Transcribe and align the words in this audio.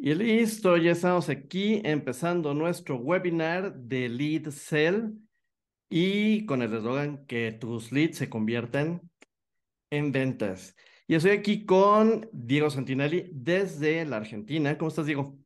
Y 0.00 0.14
listo, 0.14 0.76
ya 0.76 0.92
estamos 0.92 1.28
aquí 1.28 1.82
empezando 1.84 2.54
nuestro 2.54 2.96
webinar 2.98 3.74
de 3.74 4.08
Lead 4.08 4.50
Cell 4.52 5.10
y 5.90 6.46
con 6.46 6.62
el 6.62 6.72
eslogan 6.72 7.26
que 7.26 7.50
tus 7.50 7.90
leads 7.90 8.18
se 8.18 8.30
conviertan 8.30 9.10
en 9.90 10.12
ventas. 10.12 10.76
Y 11.08 11.16
estoy 11.16 11.32
aquí 11.32 11.66
con 11.66 12.28
Diego 12.32 12.70
Santinelli 12.70 13.28
desde 13.32 14.04
la 14.04 14.18
Argentina. 14.18 14.78
¿Cómo 14.78 14.88
estás, 14.88 15.06
Diego? 15.06 15.36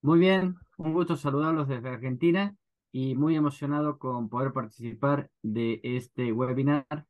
Muy 0.00 0.18
bien, 0.18 0.56
un 0.78 0.92
gusto 0.94 1.16
saludarlos 1.16 1.68
desde 1.68 1.90
Argentina 1.90 2.56
y 2.90 3.14
muy 3.14 3.36
emocionado 3.36 3.98
con 4.00 4.28
poder 4.28 4.52
participar 4.52 5.30
de 5.42 5.80
este 5.84 6.32
webinar 6.32 7.06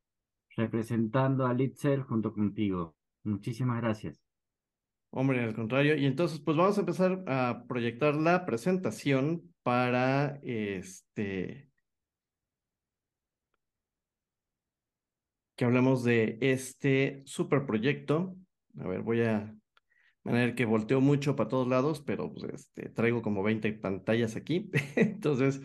representando 0.55 1.47
a 1.47 1.53
Lead 1.55 1.73
Cell 1.73 2.01
junto 2.01 2.33
contigo. 2.33 2.95
Muchísimas 3.23 3.81
gracias. 3.81 4.22
Hombre, 5.15 5.43
al 5.43 5.53
contrario. 5.53 5.95
Y 5.95 6.07
entonces, 6.07 6.39
pues 6.39 6.57
vamos 6.57 6.75
a 6.77 6.79
empezar 6.79 7.23
a 7.27 7.65
proyectar 7.67 8.15
la 8.15 8.47
presentación 8.47 9.53
para 9.61 10.39
este 10.41 11.69
que 15.55 15.65
hablemos 15.65 16.03
de 16.03 16.39
este 16.41 17.21
super 17.27 17.67
proyecto. 17.67 18.35
A 18.79 18.87
ver, 18.87 19.01
voy 19.01 19.21
a 19.21 19.55
manera 20.23 20.55
que 20.55 20.65
volteo 20.65 20.99
mucho 20.99 21.35
para 21.35 21.49
todos 21.49 21.67
lados, 21.67 22.01
pero 22.01 22.33
pues, 22.33 22.51
este, 22.51 22.89
traigo 22.89 23.21
como 23.21 23.43
20 23.43 23.71
pantallas 23.73 24.35
aquí. 24.35 24.71
Entonces, 24.95 25.61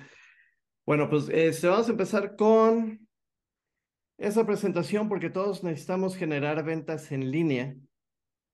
bueno, 0.85 1.09
pues 1.09 1.31
este, 1.31 1.69
vamos 1.69 1.89
a 1.89 1.93
empezar 1.93 2.37
con 2.37 3.09
esa 4.19 4.45
presentación 4.45 5.09
porque 5.09 5.31
todos 5.31 5.65
necesitamos 5.65 6.17
generar 6.17 6.63
ventas 6.65 7.11
en 7.13 7.31
línea 7.31 7.75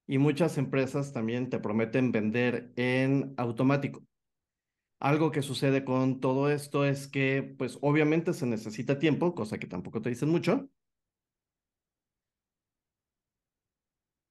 y 0.06 0.18
muchas 0.18 0.58
empresas 0.58 1.12
también 1.12 1.50
te 1.50 1.58
prometen 1.58 2.12
vender 2.12 2.72
en 2.76 3.34
automático. 3.36 4.02
Algo 5.00 5.30
que 5.30 5.42
sucede 5.42 5.84
con 5.84 6.20
todo 6.20 6.50
esto 6.50 6.84
es 6.84 7.08
que, 7.08 7.54
pues 7.58 7.78
obviamente 7.82 8.32
se 8.34 8.46
necesita 8.46 8.98
tiempo, 8.98 9.34
cosa 9.34 9.58
que 9.58 9.66
tampoco 9.68 10.02
te 10.02 10.10
dicen 10.10 10.30
mucho. 10.30 10.68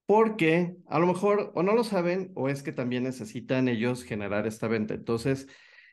Porque 0.05 0.75
a 0.87 0.99
lo 0.99 1.07
mejor 1.07 1.51
o 1.55 1.63
no 1.63 1.73
lo 1.73 1.83
saben 1.83 2.31
o 2.35 2.49
es 2.49 2.61
que 2.63 2.73
también 2.73 3.03
necesitan 3.03 3.67
ellos 3.69 4.03
generar 4.03 4.45
esta 4.47 4.67
venta. 4.67 4.93
Entonces, 4.93 5.47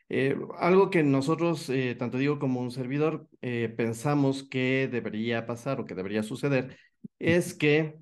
eh, 0.09 0.35
algo 0.59 0.89
que 0.89 1.03
nosotros, 1.03 1.69
eh, 1.69 1.95
tanto 1.97 2.17
digo 2.17 2.37
como 2.39 2.59
un 2.61 2.71
servidor, 2.71 3.29
eh, 3.41 3.73
pensamos 3.75 4.43
que 4.43 4.89
debería 4.91 5.45
pasar 5.45 5.79
o 5.79 5.85
que 5.85 5.95
debería 5.95 6.23
suceder 6.23 6.77
es 7.19 7.53
que 7.53 7.97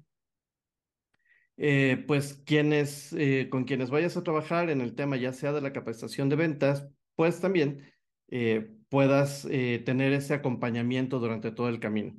eh, 1.61 2.05
pues 2.07 2.41
quienes, 2.45 3.11
eh, 3.11 3.49
con 3.51 3.65
quienes 3.65 3.89
vayas 3.89 4.15
a 4.15 4.23
trabajar 4.23 4.69
en 4.69 4.79
el 4.79 4.95
tema, 4.95 5.17
ya 5.17 5.33
sea 5.33 5.51
de 5.51 5.59
la 5.59 5.73
capacitación 5.73 6.29
de 6.29 6.37
ventas, 6.37 6.87
pues 7.15 7.41
también 7.41 7.91
eh, 8.29 8.71
puedas 8.87 9.43
tener 9.43 10.13
ese 10.13 10.33
acompañamiento 10.33 11.19
durante 11.19 11.51
todo 11.51 11.67
el 11.67 11.81
camino. 11.81 12.15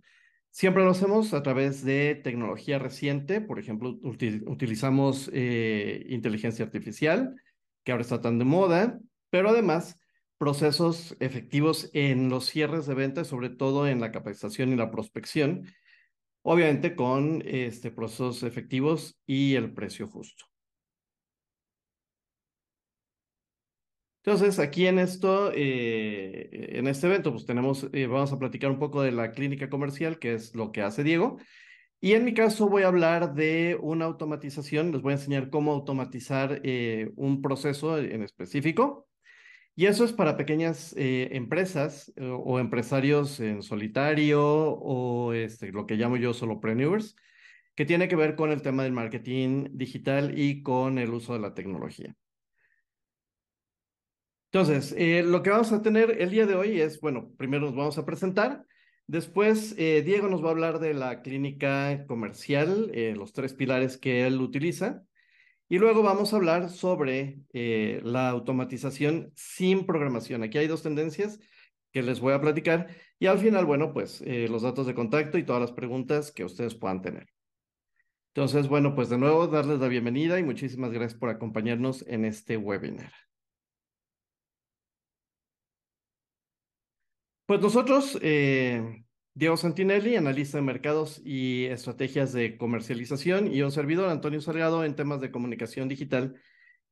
Siempre 0.51 0.85
lo 0.85 0.91
hacemos 0.91 1.33
a 1.33 1.43
través 1.43 1.83
de 1.85 2.21
tecnología 2.23 2.79
reciente, 2.79 3.41
por 3.41 3.59
ejemplo, 3.59 3.99
utilizamos 4.03 5.29
inteligencia 5.29 6.65
artificial, 6.65 7.35
que 7.83 7.93
ahora 7.93 8.03
está 8.03 8.21
tan 8.21 8.39
de 8.39 8.45
moda, 8.45 9.01
pero 9.31 9.49
además 9.49 9.99
procesos 10.39 11.17
efectivos 11.19 11.91
en 11.93 12.29
los 12.29 12.47
cierres 12.47 12.87
de 12.87 12.95
ventas, 12.95 13.27
sobre 13.27 13.49
todo 13.49 13.89
en 13.89 14.01
la 14.01 14.13
capacitación 14.13 14.73
y 14.73 14.77
la 14.77 14.91
prospección, 14.91 15.67
obviamente 16.43 16.95
con 16.95 17.43
este, 17.47 17.91
procesos 17.91 18.43
efectivos 18.43 19.19
y 19.27 19.55
el 19.55 19.73
precio 19.73 20.09
justo. 20.09 20.47
Entonces, 24.23 24.59
aquí 24.59 24.87
en 24.87 24.99
esto, 24.99 25.51
eh, 25.55 26.51
en 26.79 26.87
este 26.87 27.07
evento, 27.07 27.33
pues 27.33 27.47
tenemos, 27.47 27.89
eh, 27.93 28.07
vamos 28.07 28.33
a 28.33 28.39
platicar 28.39 28.71
un 28.71 28.79
poco 28.79 29.01
de 29.03 29.13
la 29.13 29.33
clínica 29.33 29.71
comercial, 29.71 30.19
que 30.19 30.35
es 30.35 30.55
lo 30.55 30.73
que 30.73 30.83
hace 30.83 31.03
Diego. 31.03 31.39
Y 32.03 32.13
en 32.15 32.25
mi 32.25 32.35
caso 32.35 32.69
voy 32.69 32.83
a 32.83 32.89
hablar 32.89 33.35
de 33.35 33.79
una 33.81 34.07
automatización, 34.07 34.93
les 34.93 35.03
voy 35.03 35.13
a 35.13 35.17
enseñar 35.17 35.51
cómo 35.51 35.73
automatizar 35.73 36.61
eh, 36.65 37.11
un 37.17 37.43
proceso 37.43 37.99
en 37.99 38.23
específico. 38.23 39.10
Y 39.81 39.87
eso 39.87 40.05
es 40.05 40.13
para 40.13 40.37
pequeñas 40.37 40.95
eh, 40.99 41.31
empresas 41.33 42.13
eh, 42.17 42.27
o 42.27 42.59
empresarios 42.59 43.41
en 43.41 43.63
solitario 43.63 44.43
o 44.45 45.33
este, 45.33 45.73
lo 45.73 45.87
que 45.87 45.97
llamo 45.97 46.19
yo 46.19 46.35
solopreneurs, 46.35 47.17
que 47.75 47.87
tiene 47.87 48.07
que 48.07 48.15
ver 48.15 48.37
con 48.37 48.53
el 48.53 48.61
tema 48.61 48.83
del 48.83 48.93
marketing 48.93 49.69
digital 49.73 50.39
y 50.39 50.63
con 50.63 50.99
el 50.99 51.09
uso 51.15 51.33
de 51.33 51.39
la 51.39 51.55
tecnología. 51.55 52.15
Entonces, 54.53 54.95
eh, 54.99 55.23
lo 55.23 55.43
que 55.43 55.49
vamos 55.49 55.73
a 55.73 55.81
tener 55.81 56.21
el 56.21 56.31
día 56.31 56.45
de 56.45 56.57
hoy 56.57 56.79
es, 56.79 57.01
bueno, 57.01 57.33
primero 57.39 57.65
nos 57.65 57.75
vamos 57.75 57.97
a 57.97 58.05
presentar, 58.05 58.67
después 59.07 59.75
Diego 59.77 60.29
nos 60.29 60.45
va 60.45 60.49
a 60.49 60.51
hablar 60.51 60.81
de 60.81 60.93
la 60.93 61.23
clínica 61.23 62.05
comercial, 62.07 62.93
los 63.17 63.33
tres 63.33 63.55
pilares 63.55 63.97
que 63.97 64.27
él 64.27 64.43
utiliza. 64.43 65.07
Y 65.73 65.79
luego 65.79 66.03
vamos 66.03 66.33
a 66.33 66.37
hablar 66.37 66.69
sobre 66.69 67.45
eh, 67.53 68.01
la 68.03 68.29
automatización 68.29 69.31
sin 69.37 69.87
programación. 69.87 70.43
Aquí 70.43 70.59
hay 70.59 70.67
dos 70.67 70.83
tendencias 70.83 71.39
que 71.93 72.03
les 72.03 72.19
voy 72.19 72.33
a 72.33 72.41
platicar 72.41 72.89
y 73.21 73.27
al 73.27 73.39
final, 73.39 73.67
bueno, 73.67 73.93
pues 73.93 74.21
eh, 74.23 74.49
los 74.51 74.63
datos 74.63 74.89
de 74.89 74.97
contacto 74.97 75.39
y 75.39 75.45
todas 75.45 75.63
las 75.63 75.71
preguntas 75.71 76.33
que 76.33 76.45
ustedes 76.45 76.75
puedan 76.75 77.03
tener. 77.03 77.29
Entonces, 78.35 78.67
bueno, 78.67 78.97
pues 78.97 79.11
de 79.11 79.19
nuevo 79.19 79.47
darles 79.47 79.79
la 79.79 79.87
bienvenida 79.87 80.41
y 80.41 80.43
muchísimas 80.43 80.91
gracias 80.91 81.21
por 81.21 81.29
acompañarnos 81.29 82.05
en 82.09 82.25
este 82.25 82.57
webinar. 82.57 83.13
Pues 87.47 87.61
nosotros 87.61 88.19
eh, 88.23 89.05
Diego 89.35 89.57
Santinelli, 89.57 90.17
analista 90.17 90.59
de 90.59 90.63
mercados 90.63 91.23
y 91.25 91.67
estrategias 91.67 92.33
de 92.33 92.59
comercialización, 92.59 93.53
y 93.53 93.63
un 93.63 93.71
servidor, 93.71 94.11
Antonio 94.11 94.41
Salgado, 94.41 94.85
en 94.85 94.97
temas 94.97 95.21
de 95.21 95.31
comunicación 95.31 95.89
digital 95.89 96.35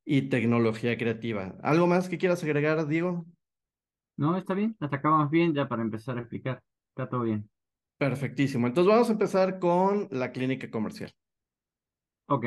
y 0.05 0.23
tecnología 0.23 0.97
creativa. 0.97 1.55
¿Algo 1.61 1.85
más 1.85 2.07
que 2.07 2.17
quieras 2.17 2.43
agregar, 2.43 2.87
Diego? 2.87 3.25
No, 4.17 4.37
está 4.37 4.53
bien, 4.53 4.75
atacamos 4.79 5.29
bien 5.29 5.53
ya 5.53 5.67
para 5.67 5.81
empezar 5.81 6.17
a 6.17 6.21
explicar. 6.21 6.61
Está 6.89 7.09
todo 7.09 7.23
bien. 7.23 7.49
Perfectísimo. 7.97 8.67
Entonces 8.67 8.91
vamos 8.91 9.09
a 9.09 9.13
empezar 9.13 9.59
con 9.59 10.07
la 10.11 10.31
clínica 10.31 10.69
comercial. 10.69 11.13
Ok. 12.27 12.45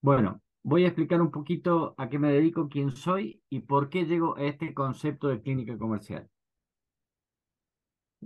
Bueno, 0.00 0.40
voy 0.62 0.84
a 0.84 0.88
explicar 0.88 1.20
un 1.20 1.30
poquito 1.30 1.94
a 1.98 2.08
qué 2.08 2.18
me 2.18 2.32
dedico, 2.32 2.68
quién 2.68 2.90
soy 2.90 3.42
y 3.50 3.60
por 3.60 3.90
qué 3.90 4.06
llego 4.06 4.36
a 4.36 4.44
este 4.44 4.72
concepto 4.72 5.28
de 5.28 5.42
clínica 5.42 5.76
comercial. 5.76 6.28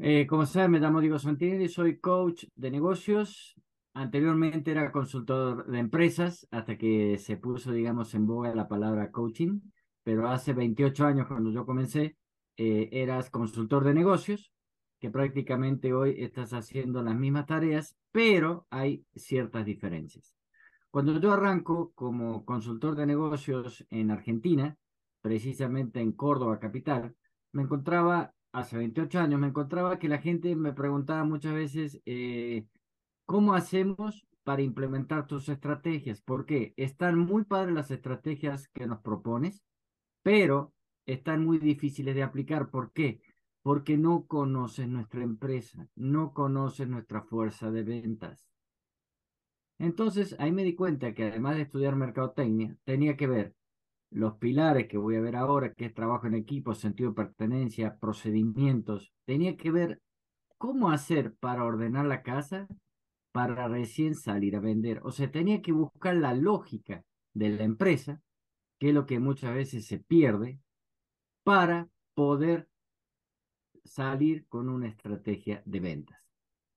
Eh, 0.01 0.27
como 0.27 0.45
saben, 0.45 0.73
me 0.73 0.81
llamo 0.81 1.01
Diego 1.01 1.19
Santinelli, 1.19 1.69
soy 1.69 1.99
coach 1.99 2.45
de 2.57 2.71
negocios. 2.71 3.55
Anteriormente 3.93 4.73
era 4.73 4.91
consultor 4.91 5.67
de 5.67 5.79
empresas 5.79 6.49
hasta 6.51 6.77
que 6.77 7.17
se 7.19 7.37
puso, 7.37 7.71
digamos, 7.71 8.13
en 8.15 8.27
boga 8.27 8.53
la 8.55 8.67
palabra 8.67 9.13
coaching, 9.13 9.61
pero 10.03 10.29
hace 10.29 10.53
28 10.53 11.07
años 11.07 11.29
cuando 11.29 11.51
yo 11.53 11.65
comencé, 11.65 12.17
eh, 12.57 12.89
eras 12.91 13.31
consultor 13.31 13.85
de 13.85 13.95
negocios, 13.95 14.53
que 14.99 15.11
prácticamente 15.11 15.93
hoy 15.93 16.17
estás 16.19 16.53
haciendo 16.55 17.03
las 17.03 17.15
mismas 17.15 17.47
tareas, 17.47 17.97
pero 18.11 18.67
hay 18.71 19.05
ciertas 19.15 19.65
diferencias. 19.65 20.35
Cuando 20.91 21.21
yo 21.21 21.33
arranco 21.33 21.93
como 21.95 22.45
consultor 22.45 22.97
de 22.97 23.07
negocios 23.07 23.87
en 23.91 24.11
Argentina, 24.11 24.77
precisamente 25.21 26.01
en 26.01 26.13
Córdoba 26.13 26.59
capital, 26.59 27.15
me 27.53 27.63
encontraba 27.63 28.35
hace 28.55 28.77
28 28.79 29.19
años, 29.19 29.41
me 29.41 29.49
encontraba 29.49 29.99
que 29.99 30.09
la 30.09 30.19
gente 30.19 30.55
me 30.55 30.73
preguntaba 30.73 31.25
muchas 31.25 31.53
veces, 31.55 32.01
eh, 32.07 32.65
¿cómo 33.27 33.55
hacemos 33.55 34.27
para 34.45 34.63
implementar 34.63 35.27
tus 35.27 35.49
estrategias? 35.49 36.23
Porque 36.23 36.73
están 36.77 37.19
muy 37.19 37.45
padres 37.45 37.75
las 37.75 37.91
estrategias 37.91 38.69
que 38.69 38.87
nos 38.87 39.01
propones, 39.01 39.63
pero 40.23 40.73
están 41.05 41.45
muy 41.45 41.59
difíciles 41.59 42.15
de 42.15 42.23
aplicar. 42.23 42.71
¿Por 42.71 42.93
qué? 42.93 43.21
Porque 43.63 43.97
no 43.97 44.27
conoces 44.27 44.87
nuestra 44.89 45.25
empresa, 45.25 45.89
no 45.97 46.33
conoces 46.33 46.89
nuestra 46.89 47.23
fuerza 47.23 47.73
de 47.73 47.83
ventas. 47.83 48.49
Entonces, 49.79 50.37
ahí 50.39 50.53
me 50.53 50.63
di 50.63 50.77
cuenta 50.77 51.13
que 51.13 51.25
además 51.25 51.57
de 51.57 51.63
estudiar 51.63 51.97
mercadotecnia, 51.97 52.77
tenía 52.85 53.17
que 53.17 53.27
ver 53.27 53.55
los 54.15 54.37
pilares 54.37 54.87
que 54.87 54.97
voy 54.97 55.17
a 55.17 55.21
ver 55.21 55.35
ahora, 55.35 55.75
que 55.75 55.87
es 55.87 55.95
trabajo 55.95 56.29
en 56.29 56.35
equipo, 56.35 56.73
sentido 56.73 57.11
de 57.11 57.17
pertenencia, 57.17 57.99
procedimientos, 57.99 59.13
tenía 59.25 59.57
que 59.57 59.73
ver 59.73 60.01
cómo 60.57 60.93
hacer 60.93 61.35
para 61.35 61.65
ordenar 61.65 62.07
la 62.07 62.23
casa 62.23 62.69
para 63.33 63.67
recién 63.67 64.15
salir 64.15 64.55
a 64.55 64.61
vender. 64.61 65.01
O 65.03 65.11
sea, 65.11 65.29
tenía 65.33 65.61
que 65.61 65.73
buscar 65.73 66.15
la 66.15 66.33
lógica 66.33 67.05
de 67.33 67.51
la 67.51 67.65
empresa, 67.65 68.23
que 68.79 68.91
es 68.91 68.95
lo 68.95 69.05
que 69.05 69.19
muchas 69.19 69.53
veces 69.53 69.85
se 69.85 69.99
pierde, 69.99 70.61
para 71.43 71.89
poder 72.15 72.69
salir 73.83 74.47
con 74.47 74.69
una 74.69 74.87
estrategia 74.87 75.61
de 75.65 75.81
ventas. 75.81 76.21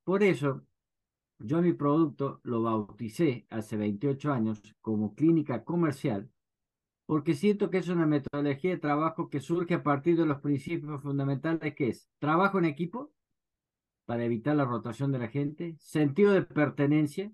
Por 0.04 0.24
eso, 0.24 0.66
yo 1.38 1.62
mi 1.62 1.74
producto 1.74 2.42
lo 2.42 2.64
bauticé 2.64 3.46
hace 3.52 3.78
28 3.78 4.34
años 4.34 4.60
como 4.82 5.14
clínica 5.14 5.64
comercial 5.64 6.32
porque 7.08 7.36
siento 7.36 7.70
que 7.70 7.78
es 7.78 7.88
una 7.88 8.06
metodología 8.06 8.72
de 8.72 8.78
trabajo 8.78 9.30
que 9.30 9.40
surge 9.40 9.74
a 9.74 9.82
partir 9.82 10.18
de 10.18 10.26
los 10.26 10.42
principios 10.42 11.02
fundamentales 11.02 11.74
que 11.74 11.88
es 11.88 12.12
trabajo 12.20 12.60
en 12.60 12.66
equipo 12.66 13.14
para 14.06 14.26
evitar 14.26 14.58
la 14.58 14.66
rotación 14.66 15.14
de 15.14 15.20
la 15.20 15.30
gente, 15.30 15.78
sentido 15.80 16.34
de 16.34 16.42
pertenencia, 16.44 17.32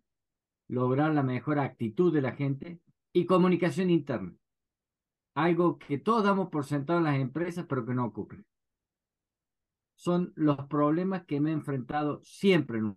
lograr 0.67 1.13
la 1.13 1.23
mejor 1.23 1.57
actitud 1.57 2.13
de 2.13 2.21
la 2.21 2.33
gente 2.33 2.81
y 3.13 3.25
comunicación 3.25 3.89
interna. 3.89 4.35
Algo 5.33 5.79
que 5.79 5.97
todos 5.97 6.23
damos 6.23 6.49
por 6.49 6.65
sentado 6.65 6.99
en 6.99 7.05
las 7.05 7.17
empresas, 7.17 7.65
pero 7.67 7.83
que 7.83 7.95
no 7.95 8.05
ocurre. 8.05 8.43
Son 9.95 10.33
los 10.35 10.67
problemas 10.67 11.25
que 11.25 11.39
me 11.39 11.49
he 11.49 11.53
enfrentado 11.53 12.21
siempre 12.23 12.77
en 12.77 12.95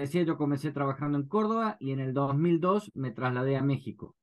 decía, 0.00 0.22
yo 0.22 0.36
comencé 0.36 0.72
trabajando 0.72 1.18
en 1.18 1.28
Córdoba 1.28 1.76
y 1.80 1.92
en 1.92 2.00
el 2.00 2.14
2002 2.14 2.90
me 2.94 3.10
trasladé 3.10 3.56
a 3.56 3.62
México. 3.62 4.16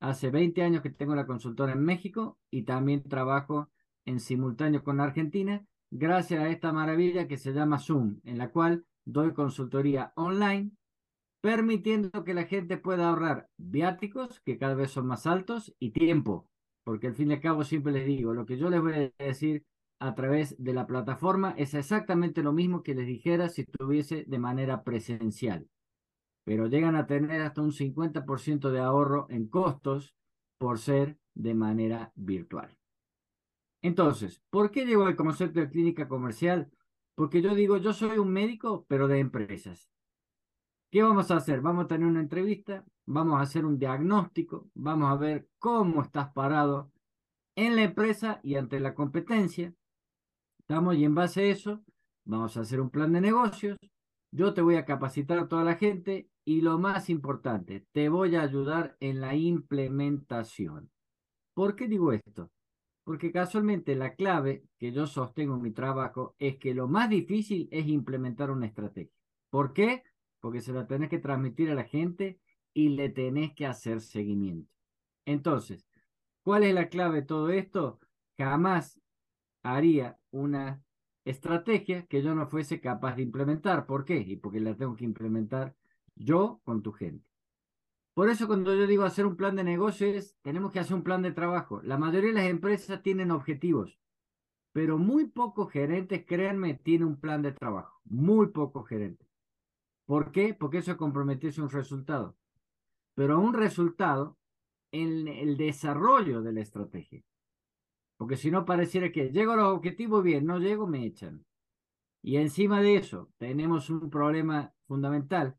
Hace 0.00 0.30
20 0.30 0.62
años 0.62 0.82
que 0.82 0.90
tengo 0.90 1.14
la 1.14 1.26
consultora 1.26 1.72
en 1.72 1.84
México 1.84 2.38
y 2.50 2.62
también 2.62 3.02
trabajo 3.02 3.70
en 4.04 4.20
simultáneo 4.20 4.82
con 4.82 5.00
Argentina 5.00 5.64
gracias 5.92 6.42
a 6.42 6.48
esta 6.48 6.72
maravilla 6.72 7.28
que 7.28 7.36
se 7.36 7.52
llama 7.52 7.78
Zoom, 7.78 8.20
en 8.24 8.38
la 8.38 8.50
cual 8.50 8.86
doy 9.04 9.32
consultoría 9.34 10.12
online, 10.16 10.72
permitiendo 11.40 12.24
que 12.24 12.34
la 12.34 12.44
gente 12.44 12.78
pueda 12.78 13.08
ahorrar 13.08 13.48
viáticos, 13.58 14.40
que 14.40 14.58
cada 14.58 14.74
vez 14.74 14.90
son 14.90 15.06
más 15.06 15.26
altos, 15.26 15.74
y 15.78 15.90
tiempo, 15.90 16.48
porque 16.82 17.08
al 17.08 17.14
fin 17.14 17.30
y 17.30 17.34
al 17.34 17.40
cabo 17.40 17.62
siempre 17.62 17.92
les 17.92 18.06
digo, 18.06 18.32
lo 18.32 18.46
que 18.46 18.56
yo 18.56 18.70
les 18.70 18.80
voy 18.80 18.92
a 18.94 19.24
decir 19.24 19.64
a 20.06 20.14
través 20.14 20.56
de 20.58 20.74
la 20.74 20.86
plataforma 20.86 21.54
es 21.56 21.74
exactamente 21.74 22.42
lo 22.42 22.52
mismo 22.52 22.82
que 22.82 22.94
les 22.94 23.06
dijera 23.06 23.48
si 23.48 23.62
estuviese 23.62 24.24
de 24.26 24.38
manera 24.38 24.82
presencial. 24.82 25.68
Pero 26.44 26.66
llegan 26.66 26.96
a 26.96 27.06
tener 27.06 27.40
hasta 27.40 27.62
un 27.62 27.70
50% 27.70 28.70
de 28.70 28.80
ahorro 28.80 29.26
en 29.30 29.46
costos 29.46 30.16
por 30.58 30.78
ser 30.80 31.18
de 31.34 31.54
manera 31.54 32.12
virtual. 32.16 32.76
Entonces, 33.80 34.42
¿por 34.50 34.72
qué 34.72 34.86
llego 34.86 35.06
al 35.06 35.16
concepto 35.16 35.60
de 35.60 35.70
clínica 35.70 36.08
comercial? 36.08 36.70
Porque 37.14 37.40
yo 37.40 37.54
digo, 37.54 37.76
yo 37.76 37.92
soy 37.92 38.18
un 38.18 38.32
médico, 38.32 38.84
pero 38.88 39.06
de 39.06 39.20
empresas. 39.20 39.88
¿Qué 40.90 41.02
vamos 41.02 41.30
a 41.30 41.36
hacer? 41.36 41.60
Vamos 41.60 41.84
a 41.84 41.88
tener 41.88 42.06
una 42.06 42.20
entrevista, 42.20 42.84
vamos 43.06 43.38
a 43.38 43.42
hacer 43.42 43.64
un 43.64 43.78
diagnóstico, 43.78 44.68
vamos 44.74 45.10
a 45.10 45.16
ver 45.16 45.48
cómo 45.58 46.02
estás 46.02 46.32
parado 46.32 46.90
en 47.56 47.76
la 47.76 47.82
empresa 47.82 48.40
y 48.42 48.56
ante 48.56 48.80
la 48.80 48.94
competencia. 48.94 49.72
Y 50.72 51.04
en 51.04 51.14
base 51.14 51.42
a 51.42 51.44
eso, 51.44 51.84
vamos 52.24 52.56
a 52.56 52.62
hacer 52.62 52.80
un 52.80 52.88
plan 52.88 53.12
de 53.12 53.20
negocios. 53.20 53.76
Yo 54.30 54.54
te 54.54 54.62
voy 54.62 54.76
a 54.76 54.86
capacitar 54.86 55.38
a 55.38 55.46
toda 55.46 55.64
la 55.64 55.74
gente 55.74 56.30
y 56.46 56.62
lo 56.62 56.78
más 56.78 57.10
importante, 57.10 57.86
te 57.92 58.08
voy 58.08 58.36
a 58.36 58.42
ayudar 58.42 58.96
en 58.98 59.20
la 59.20 59.34
implementación. 59.34 60.90
¿Por 61.52 61.76
qué 61.76 61.88
digo 61.88 62.12
esto? 62.12 62.50
Porque 63.04 63.30
casualmente 63.30 63.94
la 63.94 64.14
clave 64.14 64.64
que 64.78 64.92
yo 64.92 65.06
sostengo 65.06 65.56
en 65.56 65.62
mi 65.62 65.72
trabajo 65.72 66.34
es 66.38 66.56
que 66.56 66.72
lo 66.72 66.88
más 66.88 67.10
difícil 67.10 67.68
es 67.70 67.86
implementar 67.86 68.50
una 68.50 68.64
estrategia. 68.64 69.12
¿Por 69.50 69.74
qué? 69.74 70.04
Porque 70.40 70.62
se 70.62 70.72
la 70.72 70.86
tenés 70.86 71.10
que 71.10 71.18
transmitir 71.18 71.70
a 71.70 71.74
la 71.74 71.84
gente 71.84 72.40
y 72.72 72.88
le 72.88 73.10
tenés 73.10 73.52
que 73.52 73.66
hacer 73.66 74.00
seguimiento. 74.00 74.72
Entonces, 75.26 75.86
¿cuál 76.42 76.62
es 76.62 76.72
la 76.72 76.88
clave 76.88 77.16
de 77.16 77.26
todo 77.26 77.50
esto? 77.50 78.00
Jamás 78.38 78.98
haría 79.62 80.18
una 80.32 80.82
estrategia 81.24 82.06
que 82.06 82.22
yo 82.22 82.34
no 82.34 82.48
fuese 82.48 82.80
capaz 82.80 83.14
de 83.14 83.22
implementar. 83.22 83.86
¿Por 83.86 84.04
qué? 84.04 84.16
Y 84.18 84.36
porque 84.36 84.60
la 84.60 84.76
tengo 84.76 84.96
que 84.96 85.04
implementar 85.04 85.76
yo 86.16 86.60
con 86.64 86.82
tu 86.82 86.92
gente. 86.92 87.24
Por 88.14 88.28
eso 88.28 88.46
cuando 88.46 88.74
yo 88.74 88.86
digo 88.86 89.04
hacer 89.04 89.24
un 89.24 89.36
plan 89.36 89.56
de 89.56 89.64
negocios, 89.64 90.36
tenemos 90.42 90.72
que 90.72 90.80
hacer 90.80 90.94
un 90.94 91.02
plan 91.02 91.22
de 91.22 91.32
trabajo. 91.32 91.80
La 91.82 91.96
mayoría 91.96 92.30
de 92.30 92.34
las 92.34 92.50
empresas 92.50 93.02
tienen 93.02 93.30
objetivos, 93.30 93.98
pero 94.72 94.98
muy 94.98 95.26
pocos 95.26 95.70
gerentes, 95.70 96.24
créanme, 96.26 96.74
tienen 96.74 97.08
un 97.08 97.20
plan 97.20 97.40
de 97.42 97.52
trabajo. 97.52 98.00
Muy 98.04 98.48
pocos 98.48 98.86
gerentes. 98.88 99.28
¿Por 100.04 100.32
qué? 100.32 100.52
Porque 100.52 100.78
eso 100.78 100.92
es 100.92 100.96
comprometerse 100.98 101.60
a 101.60 101.64
un 101.64 101.70
resultado. 101.70 102.36
Pero 103.14 103.38
un 103.40 103.54
resultado 103.54 104.36
en 104.90 105.28
el 105.28 105.56
desarrollo 105.56 106.42
de 106.42 106.52
la 106.52 106.60
estrategia. 106.60 107.22
Porque 108.22 108.36
si 108.36 108.52
no 108.52 108.64
pareciera 108.64 109.10
que 109.10 109.32
llego 109.32 109.50
a 109.50 109.56
los 109.56 109.74
objetivos 109.74 110.22
bien, 110.22 110.46
no 110.46 110.60
llego, 110.60 110.86
me 110.86 111.04
echan. 111.04 111.44
Y 112.22 112.36
encima 112.36 112.80
de 112.80 112.94
eso, 112.94 113.32
tenemos 113.36 113.90
un 113.90 114.10
problema 114.10 114.72
fundamental, 114.86 115.56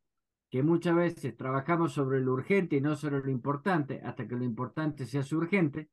que 0.49 0.63
muchas 0.63 0.95
veces 0.95 1.35
trabajamos 1.35 1.91
sobre 1.91 2.21
lo 2.21 2.31
urgente 2.31 2.77
y 2.77 2.79
no 2.79 2.95
sobre 2.95 3.19
lo 3.19 3.29
importante, 3.29 3.99
hasta 4.01 4.29
que 4.29 4.37
lo 4.37 4.45
importante 4.45 5.05
sea 5.05 5.25
urgente, 5.33 5.89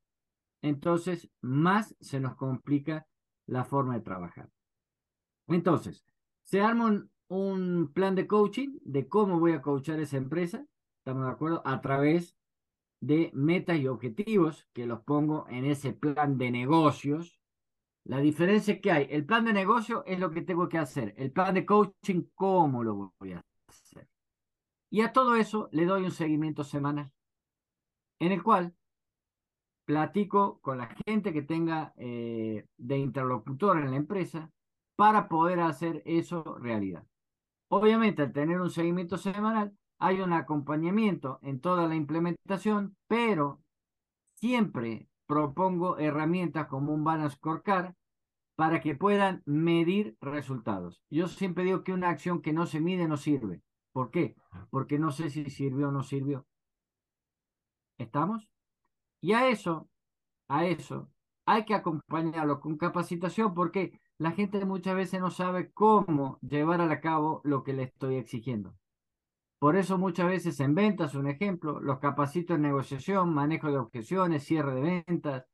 entonces 0.63 1.29
más 1.41 1.97
se 1.99 2.21
nos 2.21 2.37
complica 2.37 3.05
la 3.47 3.65
forma 3.65 3.95
de 3.95 4.03
trabajar. 4.03 4.49
Entonces, 5.49 6.05
se 6.45 6.61
arma 6.61 6.87
un, 6.87 7.11
un 7.27 7.93
plan 7.93 8.15
de 8.15 8.29
coaching 8.29 8.79
de 8.85 9.09
cómo 9.09 9.41
voy 9.41 9.55
a 9.55 9.61
coachar 9.61 9.99
esa 9.99 10.19
empresa, 10.19 10.65
¿estamos 10.99 11.25
de 11.25 11.33
acuerdo? 11.33 11.63
A 11.65 11.81
través 11.81 12.37
de 13.01 13.31
metas 13.35 13.79
y 13.79 13.89
objetivos 13.89 14.69
que 14.73 14.87
los 14.87 15.01
pongo 15.01 15.47
en 15.49 15.65
ese 15.65 15.93
plan 15.93 16.39
de 16.39 16.51
negocios. 16.51 17.41
La 18.05 18.19
diferencia 18.19 18.81
que 18.81 18.91
hay, 18.91 19.07
el 19.11 19.27
plan 19.27 19.45
de 19.45 19.53
negocio 19.53 20.05
es 20.07 20.19
lo 20.19 20.31
que 20.31 20.43
tengo 20.43 20.69
que 20.69 20.79
hacer, 20.79 21.15
el 21.17 21.33
plan 21.33 21.55
de 21.55 21.67
coaching, 21.67 22.23
¿cómo 22.35 22.83
lo 22.83 23.13
voy 23.19 23.33
a 23.33 23.45
hacer? 23.69 24.09
Y 24.91 25.03
a 25.03 25.13
todo 25.13 25.37
eso 25.37 25.69
le 25.73 25.85
doy 25.85 26.05
un 26.05 26.11
seguimiento 26.11 26.65
semanal, 26.65 27.13
en 28.19 28.33
el 28.33 28.43
cual 28.43 28.75
platico 29.85 30.61
con 30.61 30.79
la 30.79 30.89
gente 31.07 31.33
que 31.33 31.43
tenga 31.43 31.93
eh, 31.97 32.67
de 32.77 32.99
interlocutor 32.99 33.79
en 33.79 33.91
la 33.91 33.97
empresa 33.97 34.51
para 34.97 35.29
poder 35.29 35.61
hacer 35.61 36.03
eso 36.05 36.59
realidad. 36.59 37.07
Obviamente, 37.69 38.23
al 38.23 38.33
tener 38.33 38.61
un 38.61 38.71
seguimiento 38.71 39.17
semanal, 39.17 39.77
hay 40.01 40.21
un 40.23 40.33
acompañamiento 40.33 41.39
en 41.43 41.61
toda 41.61 41.87
la 41.87 41.95
implementación, 41.95 42.97
pero 43.07 43.61
siempre 44.37 45.09
propongo 45.27 45.99
herramientas 45.99 46.67
como 46.69 46.93
un 46.95 47.05
Balance 47.05 47.37
Scorecard 47.37 47.95
para 48.57 48.81
que 48.81 48.95
puedan 48.95 49.43
medir 49.45 50.17
resultados. 50.21 51.03
Yo 51.11 51.29
siempre 51.29 51.65
digo 51.65 51.85
que 51.85 51.93
una 51.93 52.09
acción 52.09 52.41
que 52.41 52.53
no 52.53 52.67
se 52.67 52.81
mide 52.81 53.07
no 53.09 53.19
sirve. 53.19 53.63
¿Por 53.93 54.11
qué? 54.11 54.37
Porque 54.71 54.99
no 54.99 55.13
sé 55.13 55.29
si 55.29 55.49
sirvió 55.51 55.89
o 55.89 55.93
no 55.93 56.03
sirvió. 56.03 56.47
¿Estamos? 57.99 58.49
Y 59.21 59.35
a 59.35 59.49
eso, 59.49 59.91
a 60.49 60.65
eso, 60.65 61.11
hay 61.45 61.67
que 61.67 61.75
acompañarlo 61.75 62.61
con 62.61 62.79
capacitación 62.79 63.53
porque 63.53 64.01
la 64.17 64.33
gente 64.33 64.65
muchas 64.65 64.97
veces 64.97 65.21
no 65.21 65.31
sabe 65.31 65.71
cómo 65.73 66.39
llevar 66.41 66.81
a 66.81 67.01
cabo 67.01 67.43
lo 67.45 67.63
que 67.65 67.75
le 67.75 67.83
estoy 67.83 68.17
exigiendo. 68.17 68.80
Por 69.61 69.77
eso 69.77 69.99
muchas 69.99 70.27
veces 70.27 70.59
en 70.61 70.75
ventas, 70.75 71.15
un 71.15 71.27
ejemplo, 71.27 71.81
los 71.81 71.99
capacito 71.99 72.55
en 72.55 72.63
negociación, 72.63 73.35
manejo 73.35 73.71
de 73.71 73.77
objeciones, 73.77 74.43
cierre 74.43 74.75
de 74.75 75.05
ventas. 75.07 75.45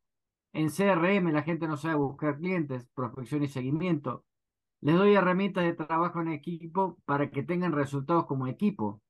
En 0.53 0.69
CRM 0.69 1.33
la 1.33 1.43
gente 1.43 1.67
no 1.67 1.75
sabe 1.75 1.95
buscar 1.95 2.37
clientes, 2.37 2.87
prospección 2.93 3.43
y 3.43 3.49
seguimiento. 3.49 4.23
Les 4.79 4.95
doy 4.95 5.13
herramientas 5.13 5.65
de 5.65 5.73
trabajo 5.73 6.21
en 6.21 6.29
equipo 6.29 6.97
para 7.03 7.29
que 7.29 7.43
tengan 7.43 7.73
resultados 7.73 8.27
como 8.27 8.47
equipo. 8.47 9.01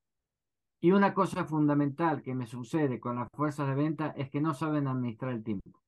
Y 0.80 0.90
una 0.90 1.14
cosa 1.14 1.44
fundamental 1.44 2.22
que 2.22 2.34
me 2.34 2.48
sucede 2.48 2.98
con 2.98 3.14
las 3.14 3.28
fuerzas 3.30 3.68
de 3.68 3.76
venta 3.76 4.08
es 4.16 4.30
que 4.30 4.40
no 4.40 4.52
saben 4.52 4.88
administrar 4.88 5.30
el 5.30 5.44
tiempo. 5.44 5.80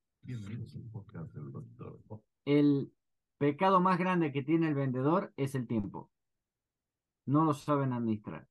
El 2.44 2.92
pecado 3.38 3.80
más 3.80 3.98
grande 3.98 4.30
que 4.30 4.44
tiene 4.44 4.68
el 4.68 4.74
vendedor 4.74 5.32
es 5.36 5.56
el 5.56 5.66
tiempo. 5.66 6.10
No 7.26 7.44
lo 7.44 7.54
saben 7.54 7.92
administrar. 7.92 8.49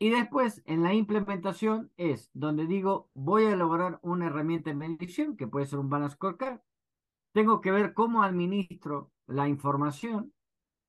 Y 0.00 0.10
después, 0.10 0.62
en 0.64 0.82
la 0.82 0.94
implementación 0.94 1.90
es 1.96 2.30
donde 2.32 2.66
digo, 2.66 3.10
voy 3.14 3.44
a 3.44 3.52
elaborar 3.52 3.98
una 4.02 4.26
herramienta 4.26 4.70
de 4.70 4.76
medición, 4.76 5.36
que 5.36 5.48
puede 5.48 5.66
ser 5.66 5.80
un 5.80 5.90
balance 5.90 6.14
scorecard. 6.14 6.60
Tengo 7.32 7.60
que 7.60 7.72
ver 7.72 7.94
cómo 7.94 8.22
administro 8.22 9.10
la 9.26 9.48
información 9.48 10.32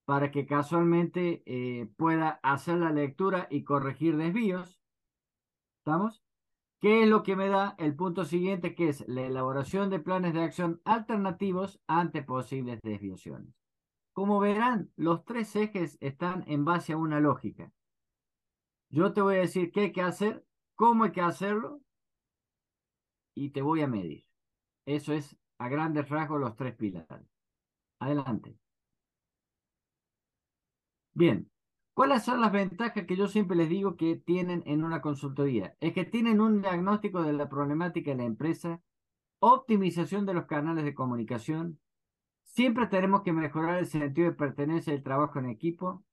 para 0.06 0.32
que 0.32 0.46
casualmente 0.46 1.44
eh, 1.46 1.90
pueda 1.98 2.40
hacer 2.44 2.78
la 2.78 2.92
lectura 2.92 3.48
y 3.50 3.64
corregir 3.64 4.16
desvíos. 4.16 4.80
¿Estamos? 5.80 6.24
¿Qué 6.80 7.04
es 7.04 7.10
lo 7.10 7.24
que 7.24 7.36
me 7.36 7.50
da 7.50 7.76
el 7.78 7.96
punto 7.96 8.26
siguiente, 8.26 8.74
que 8.74 8.90
es 8.90 9.08
la 9.08 9.24
elaboración 9.24 9.90
de 9.90 10.00
planes 10.00 10.34
de 10.34 10.44
acción 10.44 10.82
alternativos 10.86 11.82
ante 11.88 12.24
posibles 12.24 12.80
desviaciones? 12.84 13.54
Como 14.14 14.40
verán, 14.40 14.92
los 14.96 15.26
tres 15.26 15.56
ejes 15.56 15.98
están 16.00 16.44
en 16.48 16.64
base 16.64 16.94
a 16.94 16.98
una 16.98 17.20
lógica. 17.20 17.72
Yo 18.90 19.14
te 19.14 19.22
voy 19.22 19.36
a 19.36 19.40
decir 19.40 19.72
qué 19.72 19.82
hay 19.82 19.92
que 19.92 20.02
hacer, 20.02 20.46
cómo 20.76 21.04
hay 21.04 21.12
que 21.12 21.22
hacerlo 21.22 21.82
y 23.36 23.52
te 23.52 23.62
voy 23.62 23.82
a 23.82 23.88
medir. 23.88 24.26
Eso 24.86 25.14
es 25.14 25.38
a 25.60 25.70
grandes 25.70 26.10
rasgos 26.10 26.40
los 26.40 26.56
tres 26.56 26.76
pilares. 26.76 27.28
Adelante. 28.00 28.58
Bien, 31.14 31.52
¿cuáles 31.94 32.24
son 32.24 32.42
las 32.42 32.52
ventajas 32.52 33.06
que 33.06 33.16
yo 33.16 33.28
siempre 33.28 33.58
les 33.58 33.70
digo 33.70 33.98
que 33.98 34.16
tienen 34.16 34.64
en 34.66 34.84
una 34.84 35.02
consultoría? 35.02 35.76
Es 35.80 35.94
que 35.94 36.06
tienen 36.06 36.42
un 36.42 36.62
diagnóstico 36.62 37.22
de 37.24 37.34
la 37.34 37.50
problemática 37.50 38.12
de 38.12 38.18
la 38.18 38.24
empresa, 38.24 38.82
optimización 39.40 40.26
de 40.26 40.34
los 40.34 40.46
canales 40.46 40.86
de 40.86 40.94
comunicación, 40.94 41.80
siempre 42.46 42.88
tenemos 42.88 43.22
que 43.22 43.34
mejorar 43.34 43.80
el 43.80 43.86
sentido 43.86 44.30
de 44.30 44.36
pertenencia 44.36 44.94
del 44.94 45.04
trabajo 45.04 45.40
en 45.40 45.50
equipo, 45.50 46.04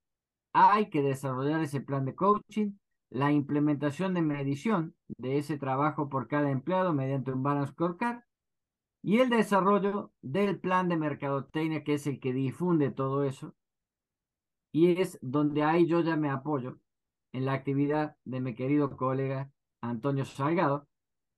hay 0.57 0.89
que 0.89 1.03
desarrollar 1.03 1.61
ese 1.61 1.83
plan 1.83 2.07
de 2.07 2.15
coaching, 2.15 2.73
la 3.11 3.31
implementación 3.31 4.15
de 4.15 4.23
medición 4.23 4.97
de 5.19 5.39
ese 5.39 5.59
trabajo 5.59 6.09
por 6.09 6.29
cada 6.29 6.51
empleado 6.51 6.95
mediante 6.95 7.31
un 7.33 7.43
balance 7.43 7.73
scorecard 7.73 8.23
y 9.03 9.21
el 9.21 9.29
desarrollo 9.29 10.13
del 10.23 10.59
plan 10.59 10.89
de 10.89 10.97
mercadotecnia 10.97 11.85
que 11.85 11.95
es 11.95 12.07
el 12.07 12.21
que 12.21 12.33
difunde 12.33 12.91
todo 12.91 13.25
eso 13.25 13.55
y 14.73 15.01
es 15.01 15.19
donde 15.23 15.63
ahí 15.63 15.87
yo 15.87 16.01
ya 16.01 16.17
me 16.17 16.31
apoyo 16.31 16.79
en 17.33 17.45
la 17.45 17.53
actividad 17.53 18.17
de 18.25 18.41
mi 18.41 18.55
querido 18.55 18.97
colega 18.97 19.53
Antonio 19.83 20.25
Salgado, 20.25 20.89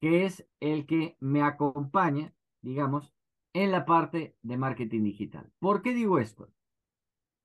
que 0.00 0.25
es 0.25 0.46
el 0.60 0.87
que 0.87 1.16
me 1.20 1.42
acompaña, 1.42 2.32
digamos, 2.62 3.12
en 3.52 3.72
la 3.72 3.84
parte 3.84 4.37
de 4.42 4.56
marketing 4.56 5.02
digital. 5.02 5.52
¿Por 5.58 5.82
qué 5.82 5.92
digo 5.92 6.18
esto? 6.18 6.50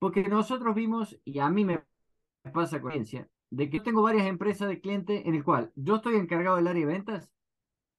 Porque 0.04 0.24
nosotros 0.24 0.76
vimos, 0.76 1.18
y 1.24 1.40
a 1.40 1.50
mí 1.50 1.64
me 1.64 1.82
pasa 2.52 2.82
coherencia, 2.82 3.30
de 3.50 3.70
que 3.70 3.80
tengo 3.80 4.02
varias 4.02 4.28
empresas 4.28 4.68
de 4.68 4.82
cliente 4.82 5.30
en 5.30 5.34
el 5.34 5.46
cual 5.46 5.72
yo 5.78 5.96
estoy 5.96 6.18
encargado 6.18 6.58
del 6.58 6.68
área 6.68 6.86
de 6.86 6.92
ventas, 6.92 7.32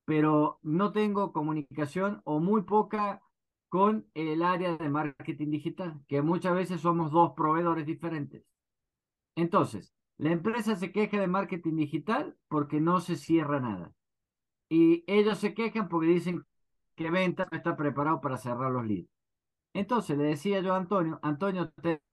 pero 0.05 0.59
no 0.61 0.93
tengo 0.93 1.33
comunicación 1.33 2.21
o 2.25 2.41
muy 2.41 2.61
poca 2.65 3.23
con 3.71 4.07
el 4.13 4.43
área 4.43 4.77
de 4.77 4.91
marketing 4.91 5.49
digital, 5.49 5.99
que 6.07 6.21
muchas 6.21 6.55
veces 6.55 6.83
somos 6.83 7.11
dos 7.11 7.33
proveedores 7.35 7.87
diferentes. 7.87 8.45
Entonces, 9.35 9.95
la 10.19 10.31
empresa 10.31 10.77
se 10.77 10.93
queja 10.93 11.19
de 11.19 11.27
marketing 11.27 11.77
digital 11.77 12.37
porque 12.49 12.83
no 12.83 13.01
se 13.01 13.17
cierra 13.17 13.61
nada. 13.61 13.95
Y 14.69 15.05
ellos 15.07 15.39
se 15.39 15.55
quejan 15.55 15.89
porque 15.89 16.09
dicen 16.09 16.45
que 16.97 17.11
ventas 17.11 17.49
no 17.51 17.57
está 17.57 17.79
preparado 17.79 18.21
para 18.21 18.37
cerrar 18.37 18.71
los 18.73 18.85
leads. 18.87 19.14
Entonces 19.75 20.17
le 20.17 20.25
decía 20.25 20.61
yo 20.61 20.73
a 20.73 20.77
Antonio, 20.77 21.19
Antonio, 21.23 21.73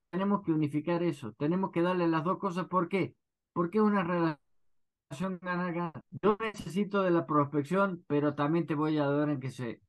tenemos 0.10 0.44
que 0.44 0.52
unificar 0.52 1.04
eso, 1.04 1.34
tenemos 1.34 1.72
que 1.72 1.84
darle 1.84 2.08
las 2.08 2.24
dos 2.24 2.40
cosas. 2.40 2.68
¿Por 2.68 2.90
qué? 2.90 3.16
Porque 3.54 3.78
es 3.78 3.84
una 3.84 4.04
relación 4.04 5.40
ganar 5.42 5.94
Yo 6.22 6.38
necesito 6.40 7.04
de 7.04 7.12
la 7.12 7.28
prospección, 7.28 8.04
pero 8.08 8.34
también 8.34 8.66
te 8.66 8.76
voy 8.76 8.98
a 8.98 9.06
dar 9.06 9.30
en 9.30 9.40
que 9.40 9.52
se 9.52 9.80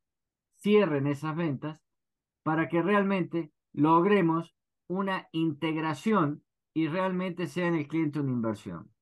cierren 0.60 1.06
esas 1.06 1.34
ventas 1.34 1.80
para 2.44 2.68
que 2.68 2.82
realmente 2.82 3.52
logremos 3.72 4.54
una 4.86 5.28
integración 5.32 6.44
y 6.74 6.88
realmente 6.88 7.46
sea 7.46 7.68
en 7.68 7.74
el 7.74 7.88
cliente 7.88 8.20
una 8.20 8.32
inversión. 8.32 8.92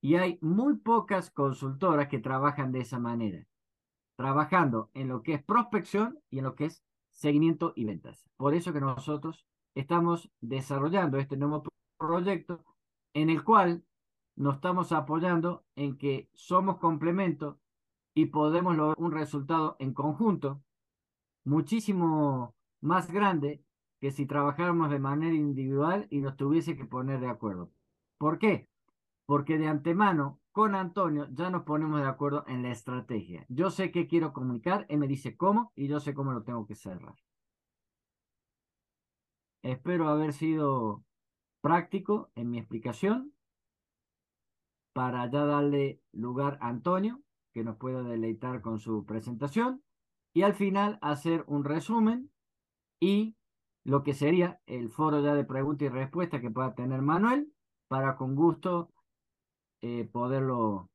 Y 0.00 0.14
hay 0.14 0.38
muy 0.42 0.76
pocas 0.76 1.30
consultoras 1.30 2.08
que 2.08 2.18
trabajan 2.18 2.70
de 2.70 2.80
esa 2.80 3.00
manera, 3.00 3.46
trabajando 4.16 4.90
en 4.94 5.08
lo 5.08 5.22
que 5.22 5.34
es 5.34 5.42
prospección 5.42 6.20
y 6.30 6.38
en 6.38 6.44
lo 6.44 6.54
que 6.54 6.66
es 6.66 6.83
seguimiento 7.14 7.72
y 7.74 7.84
ventas. 7.86 8.28
Por 8.36 8.54
eso 8.54 8.72
que 8.72 8.80
nosotros 8.80 9.46
estamos 9.74 10.30
desarrollando 10.40 11.18
este 11.18 11.36
nuevo 11.36 11.64
proyecto 11.96 12.62
en 13.14 13.30
el 13.30 13.42
cual 13.42 13.84
nos 14.36 14.56
estamos 14.56 14.92
apoyando 14.92 15.64
en 15.76 15.96
que 15.96 16.28
somos 16.34 16.78
complemento 16.78 17.58
y 18.14 18.26
podemos 18.26 18.76
lograr 18.76 18.96
un 18.98 19.12
resultado 19.12 19.76
en 19.78 19.94
conjunto 19.94 20.62
muchísimo 21.44 22.54
más 22.80 23.10
grande 23.10 23.64
que 24.00 24.10
si 24.10 24.26
trabajáramos 24.26 24.90
de 24.90 24.98
manera 24.98 25.34
individual 25.34 26.06
y 26.10 26.20
nos 26.20 26.36
tuviese 26.36 26.76
que 26.76 26.84
poner 26.84 27.20
de 27.20 27.28
acuerdo. 27.28 27.70
¿Por 28.18 28.38
qué? 28.38 28.68
Porque 29.24 29.56
de 29.56 29.68
antemano 29.68 30.40
con 30.54 30.76
Antonio 30.76 31.26
ya 31.32 31.50
nos 31.50 31.64
ponemos 31.64 32.00
de 32.00 32.06
acuerdo 32.06 32.44
en 32.46 32.62
la 32.62 32.70
estrategia. 32.70 33.44
Yo 33.48 33.70
sé 33.70 33.90
qué 33.90 34.06
quiero 34.06 34.32
comunicar, 34.32 34.86
él 34.88 34.98
me 34.98 35.08
dice 35.08 35.36
cómo 35.36 35.72
y 35.74 35.88
yo 35.88 35.98
sé 35.98 36.14
cómo 36.14 36.32
lo 36.32 36.44
tengo 36.44 36.64
que 36.64 36.76
cerrar. 36.76 37.16
Espero 39.62 40.08
haber 40.08 40.32
sido 40.32 41.02
práctico 41.60 42.30
en 42.36 42.50
mi 42.50 42.58
explicación 42.58 43.34
para 44.92 45.28
ya 45.28 45.44
darle 45.44 46.00
lugar 46.12 46.56
a 46.60 46.68
Antonio 46.68 47.20
que 47.52 47.64
nos 47.64 47.76
pueda 47.76 48.04
deleitar 48.04 48.60
con 48.60 48.78
su 48.78 49.04
presentación 49.04 49.82
y 50.32 50.42
al 50.42 50.54
final 50.54 51.00
hacer 51.02 51.42
un 51.48 51.64
resumen 51.64 52.30
y 53.00 53.34
lo 53.82 54.04
que 54.04 54.14
sería 54.14 54.60
el 54.66 54.88
foro 54.88 55.20
ya 55.20 55.34
de 55.34 55.44
preguntas 55.44 55.86
y 55.86 55.88
respuestas 55.88 56.40
que 56.40 56.52
pueda 56.52 56.76
tener 56.76 57.02
Manuel 57.02 57.52
para 57.88 58.14
con 58.14 58.36
gusto 58.36 58.93
eh, 59.80 60.08
poderlo 60.10 60.90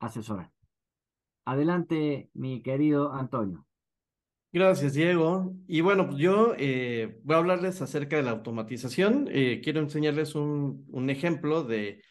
asesorar. 0.00 0.50
Adelante, 1.44 2.30
mi 2.34 2.62
querido 2.62 3.12
Antonio. 3.12 3.66
Gracias, 4.54 4.92
Diego. 4.92 5.54
Y 5.66 5.80
bueno, 5.80 6.06
pues 6.08 6.18
yo 6.18 6.54
eh, 6.58 7.18
voy 7.24 7.36
a 7.36 7.38
hablarles 7.38 7.80
acerca 7.80 8.16
de 8.16 8.22
la 8.22 8.32
automatización. 8.32 9.26
Eh, 9.32 9.62
quiero 9.64 9.80
enseñarles 9.80 10.34
un, 10.34 11.08
ejemplo 11.08 11.64
de 11.64 12.02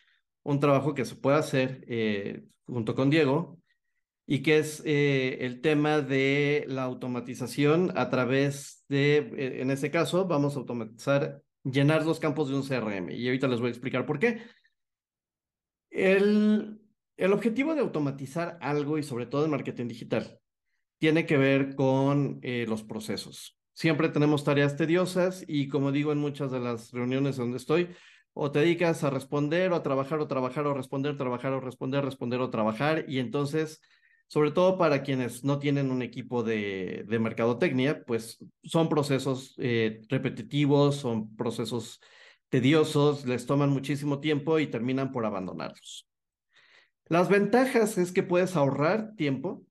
un 0.42 0.60
trabajo 0.60 0.96
que 0.96 1.06
se 1.06 1.16
puede 1.16 1.38
hacer 1.38 1.84
eh, 1.88 2.44
junto 2.66 2.96
con 2.96 3.12
Diego 3.12 3.60
y 4.26 4.42
que 4.42 4.58
es 4.58 4.82
el 4.86 5.62
tema 5.62 6.02
de 6.02 6.66
la 6.68 6.84
automatización 6.84 7.92
a 7.96 8.10
través 8.10 8.86
de, 8.90 9.18
en 9.62 9.70
este 9.70 9.92
caso, 9.92 10.26
vamos 10.26 10.56
a 10.56 10.60
automatizar, 10.60 11.44
llenar 11.64 12.06
los 12.06 12.20
campos 12.20 12.50
de 12.50 12.56
un 12.56 12.64
CRM 12.64 13.12
y 13.12 13.28
ahorita 13.28 13.48
les 13.50 13.60
voy 13.60 13.68
a 13.68 13.72
explicar 13.72 14.06
por 14.06 14.18
qué. 14.20 14.42
El, 15.92 16.82
el 17.18 17.34
objetivo 17.34 17.76
de 17.76 17.82
automatizar 17.82 18.58
algo 18.62 18.98
y 18.98 19.04
sobre 19.04 19.28
todo 19.28 19.46
en 19.46 19.52
marketing 19.52 19.88
digital 19.88 20.40
tiene 20.98 21.26
que 21.26 21.38
ver 21.38 21.76
con 21.76 22.40
los 22.42 22.84
procesos. 22.84 23.58
Siempre 23.74 24.10
tenemos 24.10 24.44
tareas 24.44 24.76
tediosas 24.76 25.44
y 25.48 25.68
como 25.68 25.92
digo 25.92 26.12
en 26.12 26.20
muchas 26.20 26.52
de 26.52 26.60
las 26.60 26.92
reuniones 26.92 27.38
donde 27.38 27.58
estoy, 27.58 27.90
o 28.34 28.52
te 28.52 28.60
dedicas 28.60 29.04
a 29.04 29.10
responder 29.10 29.72
o 29.72 29.76
a 29.76 29.84
trabajar 29.84 30.20
o 30.20 30.28
trabajar 30.28 30.66
o 30.68 30.74
responder, 30.74 31.18
trabajar 31.18 31.54
o 31.54 31.60
responder, 31.60 32.04
responder 32.04 32.40
o 32.42 32.50
trabajar. 32.50 33.06
Y 33.08 33.20
entonces, 33.20 33.82
sobre 34.28 34.52
todo 34.52 34.78
para 34.78 35.04
quienes 35.04 35.44
no 35.44 35.60
tienen 35.60 35.92
un 35.92 36.02
equipo 36.02 36.44
de, 36.44 37.06
de 37.08 37.20
mercadotecnia, 37.20 38.04
pues 38.06 38.38
son 38.64 38.88
procesos 38.90 39.56
eh, 39.58 40.02
repetitivos, 40.10 40.96
son 40.96 41.36
procesos 41.36 42.00
tediosos, 42.52 43.26
les 43.26 43.46
toman 43.46 43.70
muchísimo 43.70 44.20
tiempo 44.20 44.60
y 44.60 44.68
terminan 44.68 45.14
por 45.14 45.26
abandonarlos. 45.26 46.08
Las 47.08 47.30
ventajas 47.30 47.98
es 47.98 48.12
que 48.12 48.24
puedes 48.24 48.58
ahorrar 48.58 49.16
tiempo, 49.16 49.66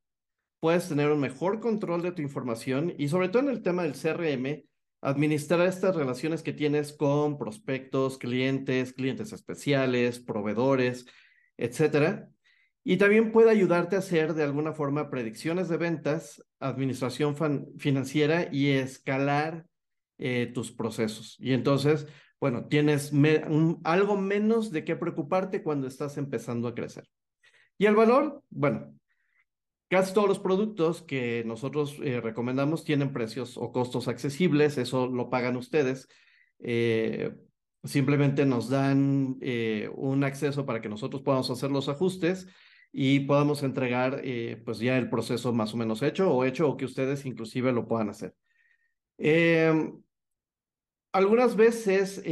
puedes 0.60 0.88
tener 0.88 1.10
un 1.10 1.20
mejor 1.20 1.60
control 1.60 2.00
de 2.02 2.12
tu 2.12 2.22
información 2.22 2.94
y 2.98 3.08
sobre 3.08 3.28
todo 3.28 3.42
en 3.42 3.50
el 3.50 3.62
tema 3.62 3.82
del 3.82 3.92
CRM, 3.92 4.64
administrar 5.02 5.66
estas 5.66 5.94
relaciones 5.94 6.42
que 6.42 6.54
tienes 6.54 6.94
con 6.94 7.38
prospectos, 7.38 8.16
clientes, 8.16 8.94
clientes 8.94 9.32
especiales, 9.34 10.18
proveedores, 10.18 11.06
etcétera. 11.58 12.30
Y 12.82 12.96
también 12.96 13.30
puede 13.30 13.50
ayudarte 13.50 13.96
a 13.96 14.00
hacer 14.00 14.32
de 14.32 14.42
alguna 14.42 14.72
forma 14.72 15.10
predicciones 15.10 15.68
de 15.68 15.76
ventas, 15.76 16.42
administración 16.60 17.36
financiera 17.78 18.48
y 18.50 18.68
escalar 18.68 19.66
eh, 20.16 20.50
tus 20.54 20.72
procesos. 20.72 21.36
Y 21.38 21.52
entonces, 21.52 22.06
bueno, 22.40 22.66
tienes 22.66 23.12
algo 23.84 24.16
menos 24.16 24.70
de 24.72 24.84
qué 24.84 24.96
preocuparte 24.96 25.62
cuando 25.62 25.86
estás 25.86 26.16
empezando 26.16 26.66
a 26.68 26.74
crecer. 26.74 27.04
Y 27.78 27.86
el 27.86 27.94
valor, 27.94 28.42
bueno, 28.50 28.94
Casi 29.90 30.14
todos 30.14 30.28
los 30.28 30.38
productos 30.38 31.02
que 31.02 31.42
nosotros 31.44 31.96
eh, 32.00 32.20
recomendamos 32.20 32.84
tienen 32.84 33.12
precios 33.12 33.56
o 33.56 33.72
costos 33.72 34.06
accesibles, 34.06 34.78
eso 34.78 35.08
lo 35.08 35.30
pagan 35.30 35.56
ustedes. 35.56 36.06
Eh, 36.60 37.34
simplemente 37.82 38.46
nos 38.46 38.70
dan 38.70 39.36
eh, 39.40 39.90
un 39.96 40.22
acceso 40.22 40.64
para 40.64 40.80
que 40.80 40.88
nosotros 40.88 41.22
podamos 41.22 41.50
hacer 41.50 41.72
los 41.72 41.88
ajustes 41.88 42.46
y 42.92 43.20
podamos 43.20 43.64
entregar 43.64 44.22
pues 44.64 44.78
ya 44.78 44.96
el 44.96 45.10
proceso 45.10 45.52
más 45.52 45.74
o 45.74 45.76
menos 45.76 46.02
hecho 46.02 46.32
o 46.32 46.44
hecho 46.44 46.68
o 46.68 46.76
que 46.76 46.84
ustedes 46.84 47.26
inclusive 47.26 47.72
lo 47.72 47.88
puedan 47.88 48.10
hacer. 48.10 48.32
Em, 49.18 50.00
algunas 51.12 51.56
veces, 51.56 52.22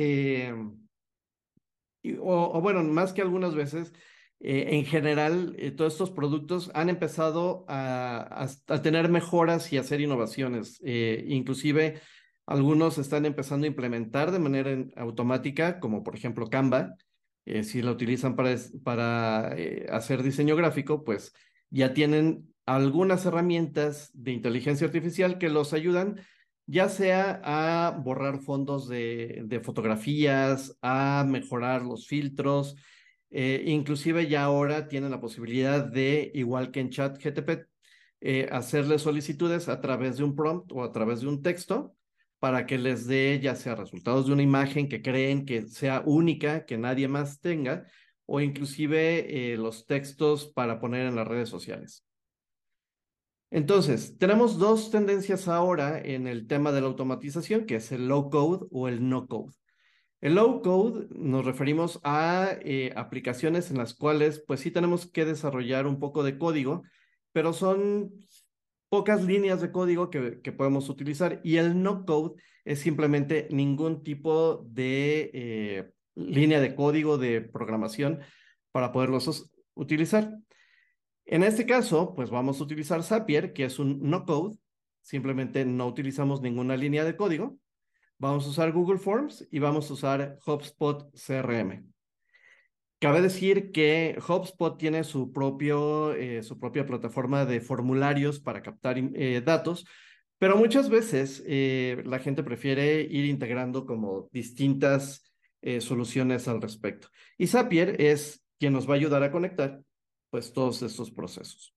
o, 2.21 2.51
o, 2.55 2.61
bueno, 2.61 2.83
más 2.85 3.13
que 3.13 3.23
algunas 3.23 3.55
veces, 3.55 3.93
eh, 4.41 4.77
en 4.77 4.85
general, 4.85 5.57
eh, 5.59 5.73
todos 5.73 5.95
estos 5.95 6.11
productos 6.13 6.71
han 6.75 6.89
empezado 6.89 7.65
a, 7.69 8.47
tener 8.83 9.09
mejoras 9.09 9.73
y 9.73 9.79
a 9.79 9.81
hacer 9.81 10.01
innovaciones. 10.01 10.81
Eh, 10.85 11.25
inclusive, 11.29 12.01
algunos 12.47 12.99
están 12.99 13.27
empezando 13.27 13.65
a 13.65 13.69
implementar 13.69 14.31
de 14.31 14.39
manera 14.39 14.77
automática, 14.97 15.81
como 15.81 16.03
por 16.05 16.15
ejemplo 16.15 16.49
Canva. 16.49 16.95
si 17.63 17.83
la 17.83 17.93
utilizan 17.93 18.37
para, 18.37 18.57
para 18.85 19.55
hacer 19.91 20.23
diseño 20.23 20.55
gráfico, 20.57 21.05
pues 21.05 21.33
ya 21.71 21.95
tienen 21.95 22.55
algunas 22.67 23.25
herramientas 23.27 24.11
de 24.15 24.33
inteligencia 24.33 24.87
artificial 24.87 25.39
que 25.39 25.49
los 25.49 25.73
ayudan 25.73 26.21
ya 26.69 26.91
sea 26.91 27.41
a 27.45 27.93
borrar 27.93 28.41
fondos 28.41 28.89
de, 28.89 29.61
fotografías, 29.65 30.77
a 30.83 31.25
mejorar 31.27 31.83
los 31.83 32.07
filtros, 32.07 32.77
eh, 33.31 33.65
inclusive 33.67 34.29
ya 34.29 34.45
ahora 34.45 34.87
tienen 34.87 35.11
la 35.11 35.21
posibilidad 35.21 35.83
de, 35.85 36.31
igual 36.35 36.71
que 36.71 36.81
en 36.81 36.91
chat 36.91 37.19
GTP, 37.19 37.67
eh, 38.21 38.49
hacerle 38.53 38.99
solicitudes 38.99 39.69
a 39.69 39.81
través 39.81 40.19
de 40.19 40.25
un 40.25 40.37
prompt 40.37 40.71
o 40.73 40.85
a 40.85 40.93
través 40.93 41.23
de 41.23 41.29
un 41.29 41.43
texto 41.43 41.95
para 42.39 42.67
que 42.67 42.79
les 42.79 43.07
dé 43.07 43.41
ya 43.43 43.55
sea 43.57 43.75
resultados 43.75 44.27
de 44.27 44.33
una 44.35 44.43
imagen 44.43 44.89
que 44.89 45.03
creen 45.03 45.47
que 45.47 45.69
sea 45.69 46.03
única, 46.05 46.67
que 46.67 46.77
nadie 46.77 47.09
más 47.09 47.41
tenga, 47.41 47.87
o 48.27 48.41
inclusive 48.41 49.53
eh, 49.53 49.57
los 49.57 49.87
textos 49.87 50.47
para 50.47 50.81
poner 50.81 51.07
en 51.07 51.17
las 51.17 51.27
redes 51.27 51.49
sociales. 51.49 52.08
Entonces, 53.51 54.19
tenemos 54.19 54.59
dos 54.59 54.91
tendencias 54.91 55.49
ahora 55.49 55.99
en 55.99 56.27
el 56.27 56.47
tema 56.47 56.71
de 56.73 56.83
la 56.83 56.89
automatización, 56.89 57.65
que 57.65 57.77
es 57.77 57.93
el 57.93 58.09
low 58.09 58.29
code 58.31 58.67
o 58.71 58.89
el 58.89 59.09
no 59.09 59.27
code. 59.27 59.53
El 60.21 60.35
low 60.35 60.61
code 60.63 61.07
nos 61.11 61.45
referimos 61.45 62.01
a 62.03 62.51
eh, 62.61 62.93
aplicaciones 62.97 63.71
en 63.71 63.79
las 63.79 63.95
cuales 63.95 64.43
pues 64.47 64.61
sí 64.61 64.71
tenemos 64.71 65.07
que 65.11 65.25
desarrollar 65.25 65.87
un 65.87 65.99
poco 66.01 66.25
de 66.25 66.37
código, 66.37 66.83
pero 67.33 67.53
son 67.53 68.13
pocas 68.89 69.25
líneas 69.25 69.61
de 69.61 69.71
código 69.71 70.11
que, 70.11 70.53
podemos 70.53 70.89
utilizar 70.89 71.41
y 71.45 71.57
el 71.57 71.83
no 71.83 72.05
code 72.05 72.41
es 72.65 72.81
simplemente 72.81 73.49
ningún 73.51 74.03
tipo 74.03 74.65
de 74.69 75.31
eh, 75.33 75.91
línea 76.15 76.61
de 76.61 76.75
código 76.75 77.17
de 77.17 77.41
programación 77.41 78.21
para 78.73 78.93
poderlos 78.93 79.53
utilizar. 79.75 80.37
En 81.29 81.45
este 81.45 81.65
caso, 81.67 82.15
pues 82.17 82.31
vamos 82.31 82.59
a 82.59 82.65
utilizar 82.65 83.03
Zapier, 83.05 83.53
que 83.53 83.65
es 83.65 83.79
un 83.79 84.01
no 84.03 84.25
code, 84.25 84.59
simplemente 85.03 85.65
no 85.65 85.87
utilizamos 85.87 86.41
ninguna 86.41 86.77
línea 86.77 87.05
de 87.05 87.17
código 87.17 87.59
Vamos 88.21 88.47
a 88.47 88.49
usar 88.49 88.73
Google 88.73 88.99
Forms 88.99 89.47
y 89.49 89.61
vamos 89.61 89.89
a 89.89 89.93
usar 89.93 90.39
HubSpot 90.45 91.09
CRM. 91.15 91.87
Cabe 92.99 93.21
decir 93.21 93.71
que 93.71 94.19
HubSpot 94.19 94.77
tiene 94.77 95.05
su, 95.05 95.33
propio, 95.33 96.13
eh, 96.15 96.43
su 96.43 96.59
propia 96.59 96.85
plataforma 96.85 97.45
de 97.45 97.61
formularios 97.61 98.41
para 98.41 98.61
captar 98.61 98.99
eh, 98.99 99.41
datos, 99.41 99.87
pero 100.37 100.57
muchas 100.57 100.89
veces 100.89 101.45
eh, 101.47 102.03
la 102.07 102.19
gente 102.19 102.43
prefiere 102.43 103.03
ir 103.03 103.25
integrando 103.25 103.87
como 103.87 104.29
distintas 104.33 105.25
soluciones 105.81 106.47
al 106.47 106.63
respecto. 106.63 107.09
Y 107.37 107.49
Zapier 107.49 108.01
es 108.01 108.45
quien 108.61 108.73
nos 108.73 108.89
va 108.89 108.95
a 108.95 108.97
ayudar 108.97 109.25
a 109.25 109.33
conectar 109.33 109.81
pues 110.31 110.53
todos 110.53 110.83
estos 110.83 111.11
procesos. 111.11 111.75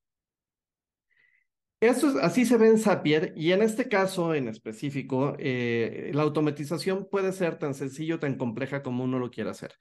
Eso 1.81 2.10
es, 2.10 2.15
así 2.24 2.46
se 2.46 2.58
ve 2.58 2.67
en 2.67 2.77
Zapier 2.77 3.34
y 3.36 3.53
en 3.53 3.63
este 3.63 3.89
caso 3.89 4.36
en 4.36 4.48
específico, 4.48 5.36
eh, 5.39 6.12
la 6.13 6.22
automatización 6.22 7.08
puede 7.10 7.31
ser 7.31 7.58
tan 7.58 7.74
sencillo, 7.74 8.20
tan 8.20 8.38
compleja 8.38 8.84
como 8.84 9.03
uno 9.03 9.17
lo 9.17 9.31
quiera 9.31 9.50
hacer. 9.50 9.74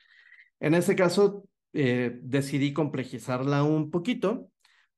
En 0.61 0.75
este 0.75 0.97
caso, 0.97 1.45
eh, 1.75 2.19
decidí 2.23 2.73
complejizarla 2.73 3.65
un 3.65 3.91
poquito 3.91 4.51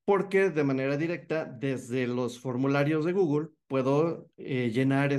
porque 0.04 0.50
de 0.50 0.62
manera 0.62 0.96
directa 0.96 1.44
desde 1.44 2.06
los 2.06 2.38
formularios 2.38 3.04
de 3.04 3.12
Google 3.12 3.48
puedo 3.66 4.30
eh, 4.36 4.70
llenar 4.72 5.10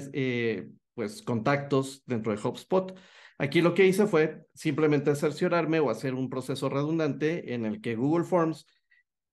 pues 0.93 1.21
contactos 1.21 2.03
dentro 2.05 2.33
de 2.33 2.41
HubSpot. 2.41 2.97
Aquí 3.43 3.61
lo 3.61 3.73
que 3.73 3.85
hice 3.85 4.07
fue 4.07 4.45
simplemente 4.53 5.13
cerciorarme 5.15 5.81
o 5.81 5.89
hacer 5.89 6.13
un 6.13 6.29
proceso 6.29 6.69
redundante 6.69 7.53
en 7.53 7.65
el 7.65 7.81
que 7.81 7.95
Google 7.95 8.23
Forms 8.23 8.65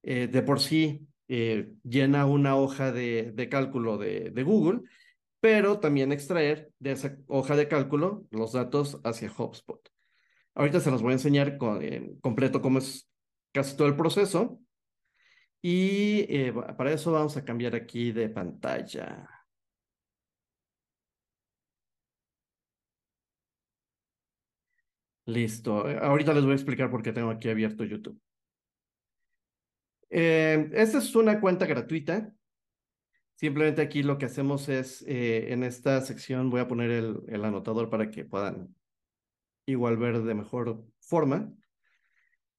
de 0.02 0.42
por 0.42 0.58
sí 0.58 1.06
eh, 1.32 1.74
llena 1.84 2.26
una 2.26 2.56
hoja 2.56 2.90
de, 2.90 3.48
cálculo 3.48 3.98
de, 3.98 4.30
de, 4.30 4.42
Google, 4.42 4.80
pero 5.38 5.78
también 5.78 6.10
extraer 6.10 6.72
de 6.80 6.90
esa 6.90 7.18
hoja 7.28 7.54
de 7.54 7.68
cálculo 7.68 8.24
los 8.32 8.50
datos 8.50 9.00
hacia 9.04 9.30
HubSpot. 9.30 9.80
Ahorita 10.56 10.80
se 10.80 10.90
los 10.90 11.02
voy 11.02 11.10
a 11.10 11.12
enseñar 11.12 11.56
con, 11.56 11.80
completo 12.20 12.60
cómo 12.60 12.78
es 12.78 13.08
casi 13.52 13.76
todo 13.76 13.86
el 13.86 13.94
proceso. 13.94 14.58
Y 15.62 16.26
eh, 16.28 16.52
para 16.76 16.90
eso 16.90 17.12
vamos 17.12 17.36
a 17.36 17.44
cambiar 17.44 17.76
aquí 17.76 18.10
de 18.10 18.28
pantalla. 18.28 19.28
Listo. 25.30 25.86
Ahorita 25.86 26.34
les 26.34 26.43
voy 26.43 26.52
a 26.52 26.56
explicar 26.56 26.90
por 26.90 27.02
qué 27.02 27.12
tengo 27.12 27.30
aquí 27.30 27.49
abierto 27.49 27.84
YouTube. 27.84 28.21
Eh, 30.10 30.71
esta 30.73 30.99
es 30.99 31.14
una 31.14 31.40
cuenta 31.40 31.66
gratuita. 31.66 32.32
Simplemente 33.36 33.80
aquí 33.80 34.02
lo 34.02 34.19
que 34.19 34.26
hacemos 34.26 34.69
es, 34.69 35.02
eh, 35.06 35.52
en 35.52 35.62
esta 35.62 36.00
sección 36.00 36.50
voy 36.50 36.60
a 36.60 36.69
poner 36.69 36.90
el, 36.90 37.45
anotador 37.45 37.88
para 37.88 38.10
que 38.10 38.25
puedan 38.25 38.75
igual 39.66 39.97
ver 39.97 40.21
de 40.23 40.34
mejor 40.34 40.84
forma. 40.99 41.52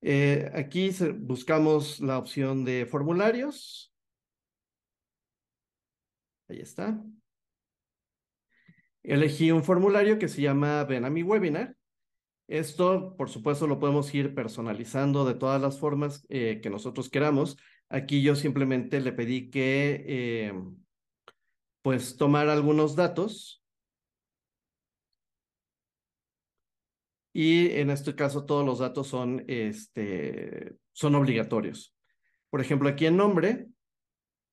Eh, 0.01 0.49
aquí 0.55 0.89
buscamos 1.19 1.99
la 1.99 2.17
opción 2.17 2.63
de 2.63 2.85
formularios. 2.85 3.93
Ahí 6.47 6.59
está. 6.59 7.03
Elegí 9.03 9.51
un 9.51 9.63
formulario 9.63 10.17
que 10.17 10.27
se 10.27 10.41
llama 10.41 10.83
Ven 10.85 11.05
a 11.05 11.09
mi 11.09 11.21
webinar. 11.21 11.75
Esto, 12.51 13.15
por 13.15 13.29
supuesto, 13.29 13.65
lo 13.65 13.79
podemos 13.79 14.13
ir 14.13 14.35
personalizando 14.35 15.23
de 15.23 15.35
todas 15.35 15.61
las 15.61 15.79
formas 15.79 16.25
eh, 16.27 16.59
que 16.61 16.69
nosotros 16.69 17.09
queramos. 17.09 17.55
Aquí 17.87 18.21
yo 18.21 18.35
simplemente 18.35 18.99
le 18.99 19.13
pedí 19.13 19.49
que, 19.49 20.03
eh, 20.05 20.53
pues, 21.81 22.17
tomar 22.17 22.49
algunos 22.49 22.97
datos. 22.97 23.63
Y 27.31 27.71
en 27.71 27.89
este 27.89 28.15
caso, 28.15 28.45
todos 28.45 28.65
los 28.65 28.79
datos 28.79 29.07
son, 29.07 29.45
este, 29.47 30.75
son 30.91 31.15
obligatorios. 31.15 31.95
Por 32.49 32.59
ejemplo, 32.59 32.89
aquí 32.89 33.05
en 33.05 33.15
nombre, 33.15 33.67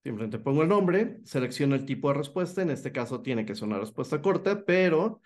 simplemente 0.05 0.39
pongo 0.39 0.63
el 0.63 0.69
nombre, 0.69 1.19
selecciono 1.25 1.75
el 1.75 1.85
tipo 1.85 2.07
de 2.11 2.15
respuesta. 2.15 2.63
En 2.63 2.71
este 2.71 2.93
caso 2.93 3.23
tiene 3.23 3.45
que 3.45 3.57
ser 3.57 3.67
una 3.67 3.81
respuesta 3.81 4.23
corta, 4.23 4.65
pero 4.65 5.21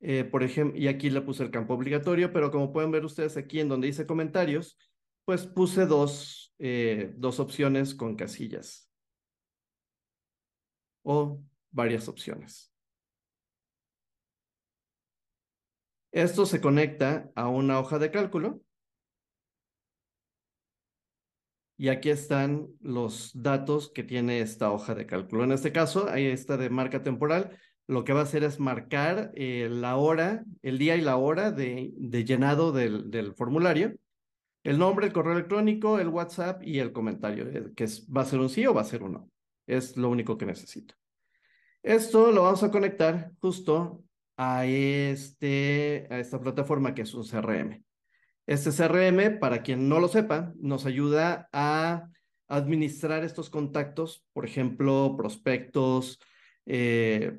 eh, 0.00 0.24
por 0.24 0.42
ejemplo, 0.42 0.78
y 0.78 0.88
aquí 0.88 1.10
le 1.10 1.20
puse 1.20 1.42
el 1.42 1.50
campo 1.50 1.74
obligatorio, 1.74 2.32
pero 2.32 2.50
como 2.50 2.72
pueden 2.72 2.90
ver 2.90 3.04
ustedes 3.04 3.36
aquí 3.36 3.60
en 3.60 3.68
donde 3.68 3.88
dice 3.88 4.06
comentarios, 4.06 4.78
pues 5.24 5.46
puse 5.46 5.86
dos, 5.86 6.54
eh, 6.58 7.12
dos 7.16 7.38
opciones 7.38 7.94
con 7.94 8.16
casillas 8.16 8.90
o 11.02 11.42
varias 11.70 12.08
opciones. 12.08 12.72
Esto 16.12 16.46
se 16.46 16.60
conecta 16.60 17.30
a 17.36 17.48
una 17.48 17.78
hoja 17.78 17.98
de 17.98 18.10
cálculo. 18.10 18.62
Y 21.76 21.88
aquí 21.88 22.10
están 22.10 22.68
los 22.80 23.30
datos 23.32 23.90
que 23.90 24.02
tiene 24.02 24.40
esta 24.40 24.70
hoja 24.70 24.94
de 24.94 25.06
cálculo. 25.06 25.44
En 25.44 25.52
este 25.52 25.72
caso, 25.72 26.08
ahí 26.10 26.26
está 26.26 26.56
de 26.58 26.68
marca 26.68 27.02
temporal 27.02 27.56
lo 27.90 28.04
que 28.04 28.12
va 28.12 28.20
a 28.20 28.22
hacer 28.22 28.44
es 28.44 28.60
marcar 28.60 29.32
eh, 29.34 29.68
la 29.68 29.96
hora, 29.96 30.44
el 30.62 30.78
día 30.78 30.94
y 30.94 31.00
la 31.00 31.16
hora 31.16 31.50
de, 31.50 31.92
llenado 32.24 32.70
del, 32.70 33.34
formulario, 33.34 33.96
el 34.62 34.78
nombre, 34.78 35.08
el 35.08 35.12
correo 35.12 35.32
electrónico, 35.32 35.98
el 35.98 36.06
WhatsApp 36.06 36.62
y 36.62 36.78
el 36.78 36.92
comentario, 36.92 37.48
eh, 37.48 37.72
que 37.74 37.86
va 38.16 38.22
a 38.22 38.26
ser 38.26 38.38
un 38.38 38.48
sí 38.48 38.64
o 38.64 38.74
va 38.74 38.82
a 38.82 38.84
ser 38.84 39.02
un 39.02 39.14
no. 39.14 39.30
Es 39.66 39.96
lo 39.96 40.08
único 40.08 40.38
que 40.38 40.46
necesito. 40.46 40.94
Esto 41.82 42.30
lo 42.30 42.44
vamos 42.44 42.62
a 42.62 42.70
conectar 42.70 43.32
justo 43.40 44.04
a, 44.36 44.66
este, 44.66 46.06
a 46.10 46.20
esta 46.20 46.40
plataforma 46.40 46.94
que 46.94 47.02
es 47.02 47.12
un 47.12 47.24
CRM. 47.24 47.82
Este 48.46 48.70
CRM, 48.70 49.40
para 49.40 49.62
quien 49.62 49.88
no 49.88 49.98
lo 49.98 50.06
sepa, 50.06 50.52
nos 50.60 50.86
ayuda 50.86 51.48
a 51.52 52.08
administrar 52.46 53.24
estos 53.24 53.50
contactos, 53.50 54.24
por 54.32 54.44
ejemplo, 54.44 55.16
prospectos, 55.16 56.20
eh, 56.66 57.36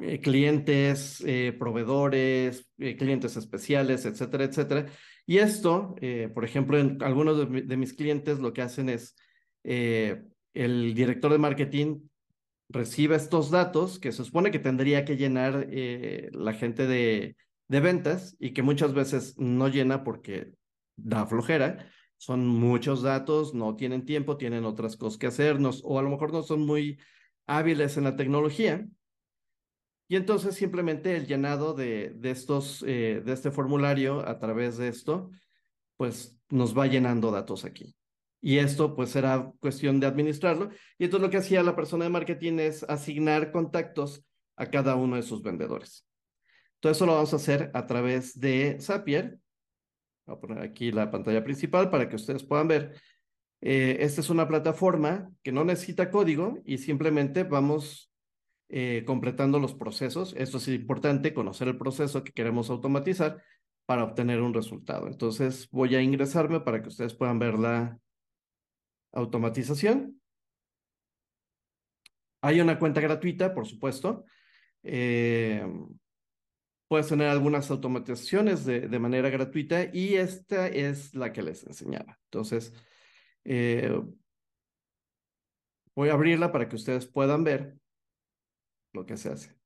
eh, 0.00 0.20
clientes, 0.20 1.22
eh, 1.26 1.54
proveedores, 1.58 2.66
eh, 2.78 2.96
clientes 2.96 3.36
especiales, 3.36 4.04
etcétera, 4.06 4.44
etcétera. 4.44 4.86
Y 5.26 5.38
esto, 5.38 5.94
por 6.34 6.44
ejemplo, 6.44 6.76
en 6.78 7.00
algunos 7.02 7.38
de, 7.38 7.76
mis 7.76 7.92
clientes 7.92 8.40
lo 8.40 8.52
que 8.52 8.62
hacen 8.62 8.88
es, 8.88 9.14
el 9.62 10.94
director 10.94 11.30
de 11.30 11.38
marketing 11.38 12.00
recibe 12.68 13.14
estos 13.14 13.50
datos 13.50 14.00
que 14.00 14.10
se 14.10 14.24
supone 14.24 14.50
que 14.50 14.58
tendría 14.58 15.04
que 15.04 15.16
llenar 15.16 15.68
la 16.32 16.52
gente 16.54 16.88
de, 16.88 17.36
de 17.68 17.80
ventas 17.80 18.36
y 18.40 18.52
que 18.52 18.62
muchas 18.62 18.92
veces 18.92 19.38
no 19.38 19.68
llena 19.68 20.02
porque 20.02 20.52
da 20.96 21.26
flojera. 21.26 21.86
Son 22.16 22.44
muchos 22.44 23.02
datos, 23.02 23.54
no 23.54 23.76
tienen 23.76 24.04
tiempo, 24.04 24.36
tienen 24.36 24.64
otras 24.64 24.96
cosas 24.96 25.16
que 25.16 25.28
hacernos 25.28 25.80
o 25.84 26.00
a 26.00 26.02
lo 26.02 26.10
mejor 26.10 26.32
no 26.32 26.42
son 26.42 26.66
muy 26.66 26.98
hábiles 27.46 27.96
en 27.96 28.04
la 28.04 28.16
tecnología. 28.16 28.84
Y 30.10 30.16
entonces 30.16 30.56
simplemente 30.56 31.16
el 31.16 31.28
llenado 31.28 31.72
de, 31.72 32.10
de 32.16 32.32
estos, 32.32 32.82
eh, 32.84 33.22
de 33.24 33.32
este 33.32 33.52
formulario 33.52 34.26
a 34.26 34.40
través 34.40 34.76
de 34.76 34.88
esto, 34.88 35.30
pues 35.96 36.36
nos 36.48 36.76
va 36.76 36.88
llenando 36.88 37.30
datos 37.30 37.64
aquí. 37.64 37.94
Y 38.40 38.58
esto 38.58 38.96
pues 38.96 39.10
será 39.10 39.52
cuestión 39.60 40.00
de 40.00 40.08
administrarlo. 40.08 40.70
Y 40.98 41.04
entonces 41.04 41.24
lo 41.24 41.30
que 41.30 41.36
hacía 41.36 41.62
la 41.62 41.76
persona 41.76 42.06
de 42.06 42.10
marketing 42.10 42.54
es 42.58 42.82
asignar 42.88 43.52
contactos 43.52 44.24
a 44.56 44.66
cada 44.66 44.96
uno 44.96 45.14
de 45.14 45.22
sus 45.22 45.44
vendedores. 45.44 46.04
Todo 46.80 46.90
eso 46.90 47.06
lo 47.06 47.14
vamos 47.14 47.32
a 47.32 47.36
hacer 47.36 47.70
a 47.72 47.86
través 47.86 48.36
de 48.40 48.78
Zapier. 48.80 49.38
Voy 50.26 50.36
a 50.36 50.40
poner 50.40 50.58
aquí 50.64 50.90
la 50.90 51.12
pantalla 51.12 51.44
principal 51.44 51.88
para 51.88 52.08
que 52.08 52.16
ustedes 52.16 52.42
puedan 52.42 52.66
ver. 52.66 53.00
Eh, 53.60 53.98
esta 54.00 54.22
es 54.22 54.28
una 54.28 54.48
plataforma 54.48 55.30
que 55.44 55.52
no 55.52 55.64
necesita 55.64 56.10
código 56.10 56.58
y 56.64 56.78
simplemente 56.78 57.44
vamos 57.44 58.09
eh, 58.72 59.02
completando 59.04 59.58
los 59.58 59.74
procesos. 59.74 60.32
Esto 60.36 60.58
es 60.58 60.68
importante, 60.68 61.34
conocer 61.34 61.66
el 61.66 61.76
proceso 61.76 62.22
que 62.22 62.30
queremos 62.30 62.70
automatizar 62.70 63.42
para 63.84 64.04
obtener 64.04 64.40
un 64.40 64.54
resultado. 64.54 65.08
Entonces 65.08 65.68
voy 65.72 65.96
a 65.96 66.02
ingresarme 66.02 66.60
para 66.60 66.80
que 66.80 66.88
ustedes 66.88 67.14
puedan 67.14 67.40
ver 67.40 67.58
la 67.58 67.98
automatización. 69.10 70.20
Hay 72.42 72.60
una 72.60 72.78
cuenta 72.78 73.00
gratuita, 73.00 73.52
por 73.52 73.66
supuesto. 73.66 74.24
Eh, 74.84 75.66
puedes 76.86 77.08
tener 77.08 77.26
algunas 77.26 77.72
automatizaciones 77.72 78.64
de, 78.64 78.98
manera 79.00 79.30
gratuita 79.30 79.90
y 79.92 80.14
esta 80.14 80.68
es 80.68 81.12
la 81.16 81.32
que 81.32 81.42
les 81.42 81.66
enseñaba. 81.66 82.20
Entonces, 82.26 82.72
eh, 83.42 84.00
voy 85.96 86.08
a 86.10 86.12
abrirla 86.12 86.52
para 86.52 86.68
que 86.68 86.76
ustedes 86.76 87.06
puedan 87.06 87.42
ver 87.42 87.79
lo 88.92 89.06
que 89.06 89.16
se 89.16 89.30
hace. 89.30 89.60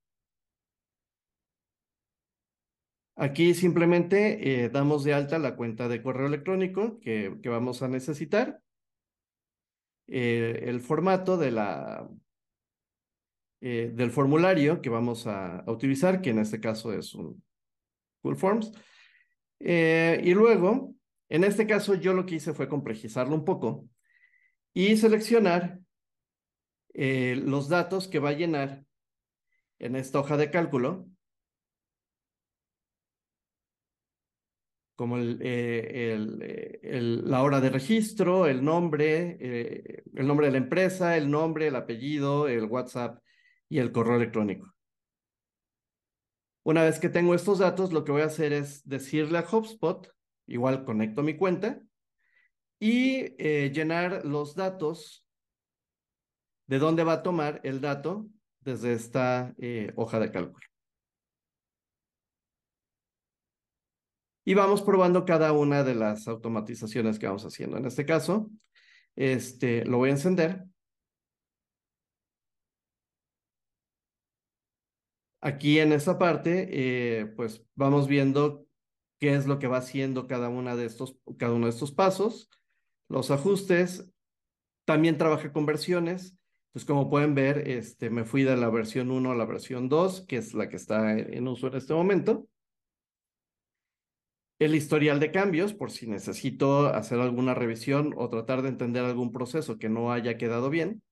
Aquí 3.16 3.54
simplemente 3.54 4.64
eh, 4.64 4.68
damos 4.70 5.04
de 5.04 5.14
alta 5.14 5.38
la 5.38 5.54
cuenta 5.54 5.88
de 5.88 6.02
correo 6.02 6.26
electrónico 6.26 6.98
que, 7.00 7.28
vamos 7.44 7.82
a 7.82 7.88
necesitar. 7.88 8.60
Eh, 10.08 10.64
el 10.64 10.80
formato 10.80 11.36
de 11.36 11.50
la, 11.52 12.08
eh, 13.60 13.92
del 13.94 14.10
formulario 14.10 14.82
que 14.82 14.90
vamos 14.90 15.26
a, 15.28 15.64
utilizar, 15.68 16.20
que 16.20 16.30
en 16.30 16.40
este 16.40 16.60
caso 16.60 16.92
es 16.92 17.14
un 17.14 17.42
Google 18.22 18.38
Forms. 18.38 18.72
Y 19.60 20.34
luego, 20.34 20.94
en 21.28 21.44
este 21.44 21.66
caso, 21.66 21.94
yo 21.94 22.12
lo 22.14 22.26
que 22.26 22.34
hice 22.34 22.52
fue 22.52 22.68
complejizarlo 22.68 23.34
un 23.34 23.44
poco 23.44 23.88
y 24.74 24.96
seleccionar 24.96 25.78
los 26.92 27.68
datos 27.68 28.08
que 28.08 28.18
va 28.18 28.30
a 28.30 28.34
llenar 28.34 28.84
en 29.78 29.96
esta 29.96 30.20
hoja 30.20 30.36
de 30.36 30.50
cálculo 30.50 31.06
como 34.94 35.18
eh, 35.18 35.38
eh, 35.40 37.00
la 37.00 37.42
hora 37.42 37.60
de 37.60 37.70
registro, 37.70 38.46
el 38.46 38.64
nombre, 38.64 39.36
eh, 39.40 40.04
el 40.14 40.26
nombre 40.26 40.46
de 40.46 40.52
la 40.52 40.58
empresa, 40.58 41.16
el 41.16 41.30
nombre, 41.30 41.66
el 41.66 41.76
apellido, 41.76 42.48
el 42.48 42.64
WhatsApp 42.64 43.20
y 43.68 43.78
el 43.78 43.90
correo 43.92 44.16
electrónico. 44.16 44.72
Una 46.62 46.84
vez 46.84 46.98
que 46.98 47.08
tengo 47.08 47.34
estos 47.34 47.58
datos, 47.58 47.92
lo 47.92 48.04
que 48.04 48.12
voy 48.12 48.22
a 48.22 48.26
hacer 48.26 48.52
es 48.52 48.88
decirle 48.88 49.38
a 49.38 49.46
HubSpot, 49.50 50.08
igual 50.46 50.84
conecto 50.84 51.22
mi 51.22 51.36
cuenta, 51.36 51.82
y 52.78 53.36
llenar 53.70 54.24
los 54.24 54.54
datos 54.54 55.26
de 56.66 56.78
dónde 56.78 57.04
va 57.04 57.14
a 57.14 57.22
tomar 57.22 57.60
el 57.64 57.80
dato 57.80 58.26
desde 58.64 58.92
esta 58.94 59.54
eh, 59.58 59.92
hoja 59.96 60.18
de 60.20 60.30
cálculo. 60.32 60.66
y 64.44 64.54
vamos 64.54 64.82
probando 64.82 65.24
cada 65.24 65.52
una 65.52 65.82
de 65.84 65.94
las 65.94 66.28
automatizaciones 66.28 67.18
que 67.18 67.26
vamos 67.26 67.44
haciendo. 67.44 67.78
En 67.78 67.86
este 67.86 68.04
caso, 68.04 68.50
este, 69.16 69.84
lo 69.86 69.98
voy 69.98 70.10
a 70.10 70.12
encender. 70.12 70.64
Aquí 75.40 75.78
en 75.78 75.92
esta 75.92 76.18
parte, 76.18 76.68
eh, 76.70 77.26
pues 77.26 77.64
vamos 77.74 78.08
viendo 78.08 78.66
qué 79.18 79.34
es 79.34 79.46
lo 79.46 79.58
que 79.58 79.66
va 79.66 79.78
haciendo 79.78 80.26
cada, 80.26 80.48
una 80.48 80.76
de 80.76 80.86
estos, 80.86 81.18
cada 81.38 81.52
uno 81.54 81.66
de 81.66 81.72
estos 81.72 81.92
pasos. 81.92 82.50
Los 83.08 83.30
ajustes, 83.30 84.10
también 84.86 85.18
trabaja 85.18 85.52
con 85.52 85.66
versiones. 86.74 86.84
Pues 86.84 86.84
como 86.84 87.08
pueden 87.10 87.34
ver, 87.34 87.68
este, 87.68 88.10
me 88.10 88.24
fui 88.24 88.42
de 88.42 88.56
la 88.56 88.70
versión 88.70 89.10
1 89.10 89.32
a 89.32 89.34
la 89.34 89.46
versión 89.46 89.88
2, 89.88 90.26
que 90.26 90.38
es 90.38 90.54
la 90.54 90.68
que 90.68 90.76
está 90.76 91.12
en 91.18 91.48
uso 91.48 91.68
en 91.68 91.74
este 91.76 91.94
momento 91.94 92.48
el 94.60 94.74
historial 94.74 95.20
de 95.20 95.32
cambios 95.32 95.74
por 95.74 95.90
si 95.90 96.06
necesito 96.06 96.86
hacer 96.86 97.18
alguna 97.20 97.54
revisión 97.54 98.14
o 98.16 98.28
tratar 98.30 98.62
de 98.62 98.68
entender 98.68 99.04
algún 99.04 99.32
proceso 99.32 99.78
que 99.78 99.88
no 99.88 100.12
haya 100.12 100.38
quedado 100.38 100.70
bien. 100.70 101.02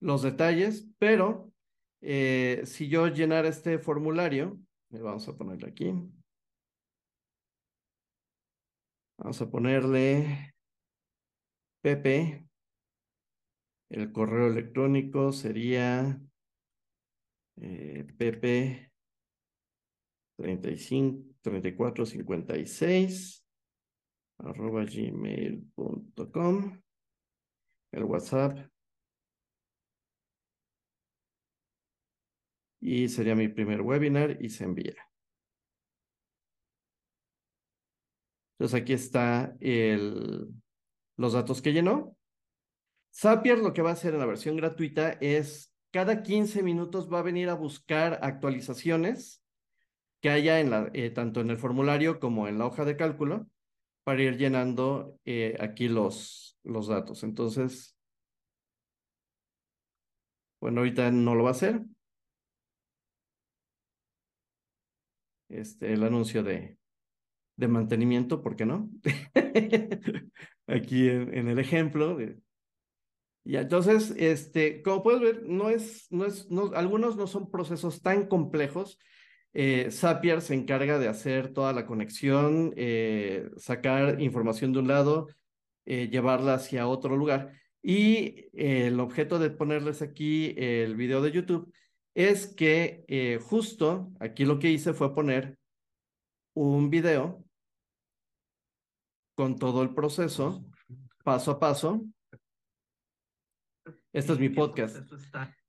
Los 0.00 0.22
detalles, 0.22 0.88
pero 0.98 1.52
eh, 2.00 2.62
si 2.64 2.88
yo 2.88 3.06
llenara 3.08 3.48
este 3.48 3.78
formulario, 3.78 4.58
vamos 4.90 5.28
a 5.28 5.36
ponerle 5.36 5.68
aquí. 5.68 5.94
Vamos 9.18 9.40
a 9.40 9.50
ponerle 9.50 10.52
Pepe. 11.82 12.51
El 13.92 14.10
correo 14.10 14.46
electrónico 14.46 15.32
sería 15.32 16.18
eh, 17.56 18.06
Pepe 18.16 18.90
35, 20.38 21.34
34, 21.42 22.06
56 22.06 23.46
arroba 24.38 24.86
gmail.com 24.86 26.80
el 27.92 28.04
WhatsApp 28.04 28.66
y 32.80 33.10
sería 33.10 33.34
mi 33.34 33.48
primer 33.48 33.82
webinar 33.82 34.42
y 34.42 34.48
se 34.48 34.64
envía. 34.64 34.96
Entonces 38.54 38.80
aquí 38.80 38.94
está 38.94 39.54
el, 39.60 40.48
los 41.18 41.34
datos 41.34 41.60
que 41.60 41.74
llenó. 41.74 42.16
Zapier 43.14 43.58
lo 43.58 43.72
que 43.72 43.82
va 43.82 43.90
a 43.90 43.92
hacer 43.92 44.14
en 44.14 44.20
la 44.20 44.26
versión 44.26 44.56
gratuita 44.56 45.12
es 45.20 45.72
cada 45.90 46.22
15 46.22 46.62
minutos 46.62 47.12
va 47.12 47.18
a 47.18 47.22
venir 47.22 47.50
a 47.50 47.54
buscar 47.54 48.18
actualizaciones 48.22 49.42
que 50.20 50.30
haya 50.30 50.60
en 50.60 50.70
la, 50.70 50.90
eh, 50.94 51.10
tanto 51.10 51.40
en 51.40 51.50
el 51.50 51.58
formulario 51.58 52.20
como 52.20 52.48
en 52.48 52.58
la 52.58 52.66
hoja 52.66 52.84
de 52.84 52.96
cálculo 52.96 53.48
para 54.04 54.22
ir 54.22 54.36
llenando 54.38 55.18
eh, 55.24 55.56
aquí 55.60 55.88
los, 55.88 56.58
los 56.64 56.88
datos. 56.88 57.22
Entonces, 57.24 57.96
bueno, 60.60 60.80
ahorita 60.80 61.10
no 61.10 61.34
lo 61.34 61.44
va 61.44 61.50
a 61.50 61.52
hacer. 61.52 61.82
Este, 65.48 65.92
el 65.92 66.02
anuncio 66.02 66.42
de, 66.42 66.78
de 67.56 67.68
mantenimiento, 67.68 68.42
¿por 68.42 68.56
qué 68.56 68.64
no? 68.64 68.88
aquí 70.66 71.08
en, 71.08 71.34
en, 71.34 71.48
el 71.48 71.58
ejemplo. 71.58 72.16
De, 72.16 72.40
y 73.44 73.56
entonces, 73.56 74.14
este, 74.16 74.82
como 74.82 75.02
puedes 75.02 75.20
ver, 75.20 75.42
no 75.44 75.70
es, 75.70 76.06
no 76.10 76.24
es, 76.24 76.50
no, 76.50 76.72
algunos 76.74 77.16
no 77.16 77.26
son 77.26 77.50
procesos 77.50 78.02
tan 78.02 78.26
complejos 78.26 78.98
eh, 79.54 79.90
Zapier 79.90 80.40
se 80.40 80.54
encarga 80.54 80.98
de 80.98 81.08
hacer 81.08 81.52
toda 81.52 81.72
la 81.72 81.86
conexión, 81.86 82.72
eh, 82.76 83.50
sacar 83.56 84.20
información 84.20 84.72
de 84.72 84.78
un 84.78 84.88
lado, 84.88 85.28
eh, 85.84 86.08
llevarla 86.08 86.54
hacia 86.54 86.86
otro 86.88 87.16
lugar. 87.16 87.52
Y 87.82 88.46
el 88.54 89.00
objeto 89.00 89.38
de 89.38 89.50
ponerles 89.50 90.02
aquí 90.02 90.54
el 90.56 90.96
video 90.96 91.20
de 91.20 91.32
YouTube 91.32 91.72
es 92.14 92.46
que 92.46 93.04
eh, 93.08 93.40
justo 93.42 94.12
aquí 94.20 94.44
lo 94.44 94.58
que 94.58 94.70
hice 94.70 94.92
fue 94.94 95.14
poner 95.14 95.58
un 96.54 96.90
video 96.90 97.44
con 99.34 99.58
todo 99.58 99.82
el 99.82 99.94
proceso, 99.94 100.64
paso 101.24 101.52
a 101.52 101.58
paso. 101.58 102.04
Este 104.12 104.32
es 104.34 104.38
mi 104.38 104.50
podcast. 104.50 104.96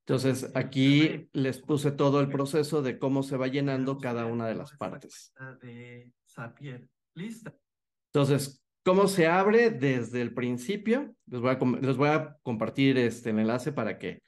Entonces, 0.05 0.51
aquí 0.53 1.29
les 1.31 1.59
puse 1.59 1.91
todo 1.91 2.19
el 2.19 2.29
proceso 2.29 2.81
de 2.81 2.99
cómo 2.99 3.23
se 3.23 3.37
va 3.37 3.47
llenando 3.47 3.97
cada 3.99 4.25
una 4.25 4.47
de 4.47 4.55
las 4.55 4.75
partes. 4.75 5.33
Entonces, 8.11 8.61
¿cómo 8.83 9.07
se 9.07 9.27
abre 9.27 9.69
desde 9.69 10.21
el 10.21 10.33
principio? 10.33 11.15
Les 11.27 11.39
voy 11.39 11.51
a, 11.51 11.79
les 11.81 11.95
voy 11.95 12.09
a 12.09 12.37
compartir 12.43 12.97
este, 12.97 13.29
el 13.29 13.39
enlace 13.39 13.71
para 13.71 13.97
que 13.97 14.21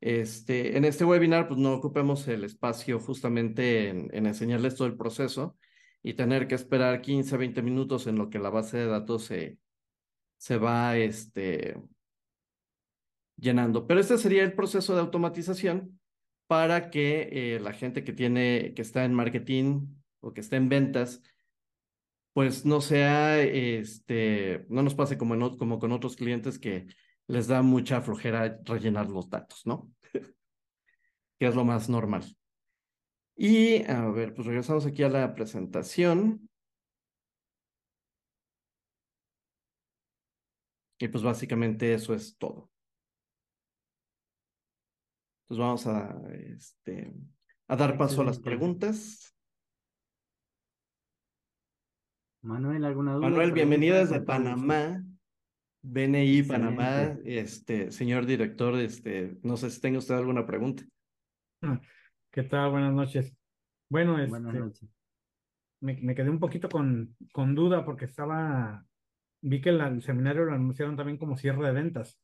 este, 0.00 0.78
en 0.78 0.86
este 0.86 1.04
webinar 1.04 1.46
pues, 1.46 1.60
no 1.60 1.74
ocupemos 1.74 2.26
el 2.28 2.44
espacio 2.44 2.98
justamente 2.98 3.90
en, 3.90 4.08
en 4.12 4.26
enseñarles 4.26 4.74
todo 4.74 4.88
el 4.88 4.96
proceso 4.96 5.58
y 6.02 6.14
tener 6.14 6.48
que 6.48 6.54
esperar 6.54 7.02
15, 7.02 7.36
20 7.36 7.60
minutos 7.60 8.06
en 8.06 8.16
lo 8.16 8.30
que 8.30 8.38
la 8.38 8.48
base 8.48 8.78
de 8.78 8.86
datos 8.86 9.24
se, 9.24 9.58
se 10.38 10.56
va 10.56 10.96
este, 10.96 11.76
llenando. 13.40 13.86
Pero 13.86 14.00
este 14.00 14.18
sería 14.18 14.44
el 14.44 14.54
proceso 14.54 14.94
de 14.94 15.00
automatización 15.00 16.00
para 16.46 16.90
que 16.90 17.28
eh, 17.32 17.60
la 17.60 17.72
gente 17.72 18.04
que 18.04 18.12
tiene, 18.12 18.74
que 18.74 18.82
está 18.82 19.04
en 19.04 19.14
marketing 19.14 19.86
o 20.20 20.32
que 20.32 20.40
está 20.40 20.56
en 20.56 20.68
ventas, 20.68 21.22
pues 22.32 22.64
no 22.64 22.80
sea, 22.80 23.40
este, 23.42 24.66
no 24.68 24.82
nos 24.82 24.94
pase 24.94 25.18
como, 25.18 25.34
en, 25.34 25.56
como 25.56 25.78
con 25.78 25.92
otros 25.92 26.16
clientes 26.16 26.58
que 26.58 26.86
les 27.26 27.46
da 27.48 27.62
mucha 27.62 28.00
flojera 28.00 28.60
rellenar 28.64 29.08
los 29.10 29.30
datos, 29.30 29.66
¿no? 29.66 29.90
que 31.38 31.46
es 31.46 31.54
lo 31.54 31.64
más 31.64 31.88
normal. 31.88 32.24
Y 33.36 33.84
a 33.90 34.08
ver, 34.10 34.34
pues 34.34 34.46
regresamos 34.46 34.86
aquí 34.86 35.02
a 35.02 35.08
la 35.08 35.34
presentación. 35.34 36.48
Y 40.98 41.08
pues 41.08 41.24
básicamente 41.24 41.94
eso 41.94 42.14
es 42.14 42.36
todo. 42.36 42.69
Entonces 45.50 45.66
vamos 45.66 45.86
a, 45.88 46.32
este, 46.46 47.12
a 47.66 47.74
dar 47.74 47.98
paso 47.98 48.22
a 48.22 48.24
las 48.24 48.38
preguntas. 48.38 49.34
Manuel, 52.42 52.84
¿alguna 52.84 53.14
duda? 53.14 53.28
Manuel, 53.28 53.50
bienvenido 53.50 53.96
desde 53.96 54.20
Panamá. 54.20 55.02
BNI 55.82 56.44
Panamá, 56.44 57.18
este, 57.24 57.90
señor 57.90 58.26
director, 58.26 58.76
este, 58.76 59.38
no 59.42 59.56
sé 59.56 59.70
si 59.70 59.80
tenga 59.80 59.98
usted 59.98 60.14
alguna 60.14 60.46
pregunta. 60.46 60.84
¿Qué 62.30 62.44
tal? 62.44 62.70
Buenas 62.70 62.92
noches. 62.92 63.36
Bueno, 63.88 64.20
este, 64.22 64.86
Me, 65.80 66.14
quedé 66.14 66.30
un 66.30 66.38
poquito 66.38 66.68
con, 66.68 67.16
con 67.32 67.56
duda 67.56 67.84
porque 67.84 68.04
estaba, 68.04 68.86
vi 69.42 69.60
que 69.60 69.70
el 69.70 70.00
seminario 70.00 70.44
lo 70.44 70.52
anunciaron 70.52 70.94
también 70.94 71.18
como 71.18 71.36
cierre 71.36 71.66
de 71.66 71.72
ventas. 71.72 72.20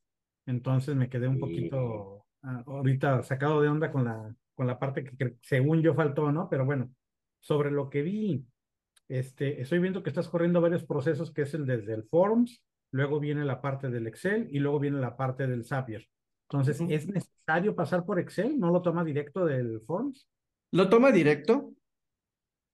Entonces 0.46 0.94
me 0.94 1.08
quedé 1.08 1.26
un 1.26 1.40
poquito 1.40 2.25
ahorita 2.42 3.22
sacado 3.22 3.60
de 3.60 3.68
onda 3.68 3.90
con 3.90 4.04
la, 4.04 4.34
con 4.54 4.66
la 4.66 4.78
parte 4.78 5.04
que, 5.04 5.36
según 5.42 5.82
yo 5.82 5.94
faltó, 5.94 6.32
¿no? 6.32 6.48
Pero 6.48 6.64
bueno, 6.64 6.90
sobre 7.40 7.70
lo 7.70 7.90
que 7.90 8.02
vi, 8.02 8.44
este, 9.08 9.60
estoy 9.60 9.78
viendo 9.78 10.02
que 10.02 10.10
estás 10.10 10.28
corriendo 10.28 10.60
varios 10.60 10.84
procesos, 10.84 11.32
que 11.32 11.42
es 11.42 11.54
el 11.54 11.66
desde 11.66 11.94
el 11.94 12.04
Forms, 12.04 12.62
luego 12.90 13.20
viene 13.20 13.44
la 13.44 13.60
parte 13.60 13.90
del 13.90 14.06
Excel 14.06 14.48
y 14.50 14.58
luego 14.58 14.80
viene 14.80 14.98
la 14.98 15.16
parte 15.16 15.46
del 15.46 15.64
Zapier. 15.64 16.08
Entonces, 16.48 16.80
¿es 16.88 17.08
necesario 17.08 17.74
pasar 17.74 18.04
por 18.04 18.20
Excel? 18.20 18.58
¿No 18.58 18.70
lo 18.70 18.80
toma 18.80 19.04
directo 19.04 19.44
del 19.44 19.80
Forms? 19.80 20.28
Lo 20.72 20.88
toma 20.88 21.10
directo. 21.10 21.72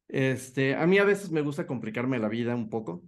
Este, 0.08 0.74
a 0.74 0.86
mí 0.86 0.98
a 0.98 1.04
veces 1.04 1.30
me 1.30 1.40
gusta 1.40 1.66
complicarme 1.66 2.18
la 2.18 2.28
vida 2.28 2.54
un 2.54 2.68
poco. 2.68 3.02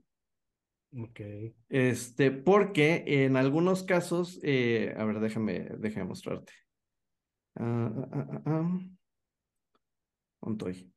Ok. 0.96 1.20
Este, 1.68 2.30
porque 2.30 3.02
en 3.06 3.36
algunos 3.36 3.82
casos, 3.82 4.38
eh, 4.42 4.94
a 4.96 5.04
ver, 5.04 5.18
déjame, 5.20 5.68
déjame 5.78 6.06
mostrarte. 6.06 6.52
Ah, 7.56 7.90
ah, 8.12 8.42
ah, 8.46 8.78
ah 10.42 10.50
estoy? 10.52 10.92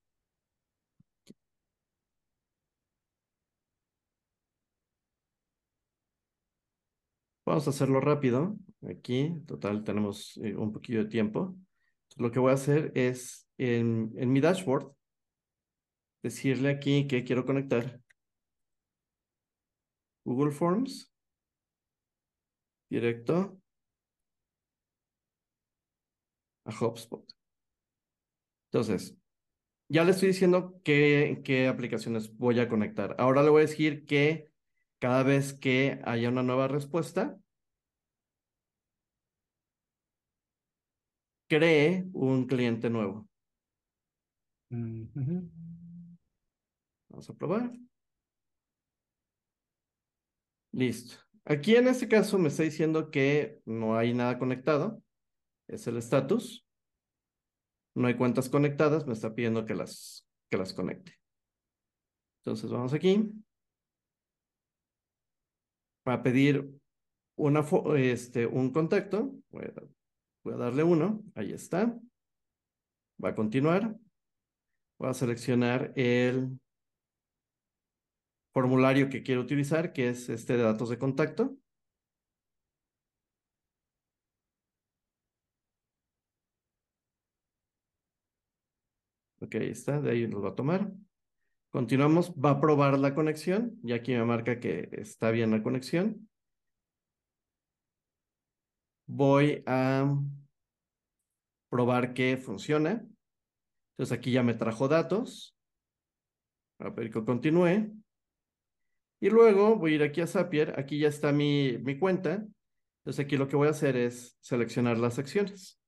Vamos 7.46 7.66
a 7.68 7.70
hacerlo 7.72 8.00
rápido. 8.02 8.58
Aquí, 8.90 9.34
total, 9.48 9.84
tenemos 9.84 10.38
eh, 10.44 10.56
un 10.56 10.72
poquillo 10.74 11.04
de 11.04 11.10
tiempo. 11.10 11.56
lo 12.18 12.32
que 12.32 12.40
voy 12.40 12.52
a 12.52 12.56
hacer 12.56 12.92
es, 12.96 13.48
en, 13.58 14.14
en 14.18 14.32
mi 14.34 14.42
dashboard, 14.42 14.92
decirle 16.24 16.70
aquí 16.70 17.08
que 17.08 17.24
quiero 17.24 17.46
conectar 17.46 18.02
Google 20.28 20.52
Forms 20.52 21.10
directo 22.90 23.62
a 26.66 26.72
HubSpot. 26.72 27.26
Entonces, 28.70 29.16
ya 29.88 30.04
le 30.04 30.12
estoy 30.12 30.28
diciendo 30.28 30.82
qué, 30.84 31.42
qué 31.46 31.70
aplicaciones 31.70 32.36
voy 32.36 32.60
a 32.60 32.68
conectar. 32.68 33.16
Ahora 33.20 33.42
le 33.42 33.50
voy 33.50 33.60
a 33.64 33.68
decir 33.68 34.06
que 34.06 34.52
cada 35.00 35.24
vez 35.24 35.54
que 35.54 36.02
haya 36.04 36.28
una 36.28 36.44
nueva 36.44 36.68
respuesta, 36.68 37.40
cree 41.48 42.06
un 42.12 42.48
cliente 42.48 42.90
nuevo. 42.90 43.30
Vamos 47.10 47.30
a 47.30 47.34
probar. 47.34 47.87
Listo. 50.78 51.18
Aquí 51.44 51.76
en 51.76 51.88
este 51.88 52.08
caso 52.08 52.38
me 52.38 52.50
está 52.50 52.62
diciendo 52.62 53.10
que 53.10 53.60
no 53.66 53.98
hay 53.98 54.14
nada 54.14 54.38
conectado. 54.38 55.02
Es 55.68 55.88
el 55.88 55.98
estatus. 55.98 56.68
No 57.96 58.08
hay 58.08 58.16
cuentas 58.16 58.48
conectadas. 58.48 59.08
Me 59.08 59.14
está 59.14 59.34
pidiendo 59.34 59.66
que 59.66 59.74
las, 59.74 60.28
que 60.52 60.58
las 60.58 60.74
conecte. 60.74 61.18
Entonces 62.44 62.70
vamos 62.70 62.94
aquí 62.94 63.34
va 66.08 66.14
a 66.14 66.24
pedir 66.24 66.70
una, 67.36 67.66
este, 67.98 68.46
un 68.46 68.72
contacto. 68.72 69.34
Voy 69.50 69.66
a, 70.54 70.58
darle 70.58 70.84
uno. 70.84 71.24
Ahí 71.34 71.54
está. 71.54 72.00
Va 73.24 73.30
a 73.30 73.36
continuar. 73.36 73.96
Voy 75.00 75.10
a 75.10 75.14
seleccionar 75.16 75.92
el 75.96 76.60
formulario 78.58 79.08
que 79.12 79.22
quiero 79.22 79.42
utilizar, 79.42 79.94
que 79.94 80.10
es 80.10 80.30
este 80.30 80.58
de 80.58 80.64
datos 80.64 80.90
de 80.90 80.98
contacto. 80.98 81.56
Ok, 89.40 89.54
ahí 89.56 89.70
está, 89.70 90.02
de 90.02 90.10
ahí 90.10 90.28
nos 90.28 90.44
va 90.44 90.50
a 90.50 90.56
tomar. 90.56 90.92
Continuamos, 91.70 92.32
va 92.34 92.50
a 92.52 92.60
probar 92.60 92.98
la 92.98 93.14
conexión, 93.14 93.80
y 93.84 93.94
aquí 93.94 94.14
me 94.14 94.26
marca 94.26 94.60
que 94.60 94.90
está 94.92 95.30
bien 95.30 95.52
la 95.52 95.62
conexión. 95.62 96.28
Voy 99.06 99.64
a 99.68 100.18
probar 101.70 102.16
que 102.16 102.38
funciona. 102.38 103.06
Entonces 103.92 104.18
aquí 104.18 104.32
ya 104.32 104.42
me 104.42 104.56
trajo 104.56 104.88
datos. 104.88 105.56
A 106.80 106.92
pedir 106.96 107.14
que 107.14 107.24
continúe. 107.24 108.07
Y 109.20 109.30
luego 109.30 109.76
voy 109.76 109.94
a 109.94 109.96
ir 109.96 110.04
aquí 110.04 110.22
a 110.22 110.28
Zapier. 110.28 110.80
Aquí 110.80 111.00
ya 111.00 111.08
está 111.08 111.32
mi, 111.32 111.78
mi 111.80 111.98
cuenta. 111.98 112.46
Entonces 113.00 113.26
aquí 113.26 113.38
lo 113.38 113.48
que 113.48 113.56
voy 113.56 113.68
a 113.68 113.72
hacer 113.72 113.96
es 113.96 114.38
seleccionar 114.42 114.98
las 114.98 115.16
secciones. 115.16 115.80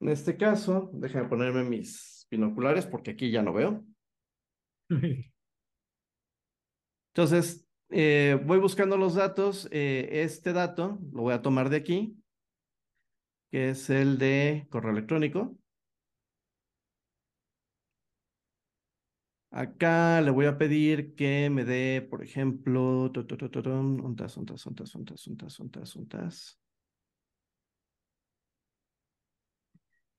En 0.00 0.08
este 0.08 0.36
caso, 0.36 0.90
déjame 0.94 1.28
ponerme 1.28 1.62
mis 1.64 2.26
binoculares 2.30 2.86
porque 2.86 3.10
aquí 3.12 3.30
ya 3.30 3.42
no 3.42 3.52
veo. 3.52 3.84
Entonces, 7.14 7.68
eh, 7.90 8.40
voy 8.46 8.58
buscando 8.58 8.96
los 8.96 9.14
datos. 9.14 9.68
Eh, 9.70 10.08
este 10.22 10.52
dato 10.52 10.98
lo 11.12 11.22
voy 11.22 11.34
a 11.34 11.42
tomar 11.42 11.68
de 11.68 11.76
aquí, 11.76 12.16
que 13.50 13.70
es 13.70 13.90
el 13.90 14.16
de 14.16 14.66
correo 14.70 14.92
electrónico. 14.92 15.59
Acá 19.52 20.20
le 20.20 20.30
voy 20.30 20.46
a 20.46 20.56
pedir 20.56 21.14
que 21.16 21.50
me 21.50 21.64
dé, 21.64 22.06
por 22.08 22.22
ejemplo, 22.22 23.10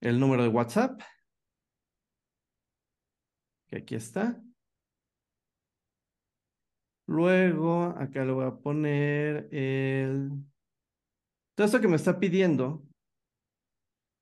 El 0.01 0.19
número 0.19 0.43
de 0.43 0.49
WhatsApp, 0.49 1.01
que 3.67 3.77
aquí 3.77 3.95
está. 3.95 4.41
Luego, 7.05 7.83
acá 7.97 8.25
le 8.25 8.31
voy 8.33 8.45
a 8.45 8.55
poner 8.55 9.47
el... 9.53 10.31
Todo 11.55 11.65
esto 11.65 11.79
que 11.79 11.87
me 11.87 11.95
está 11.95 12.19
pidiendo 12.19 12.83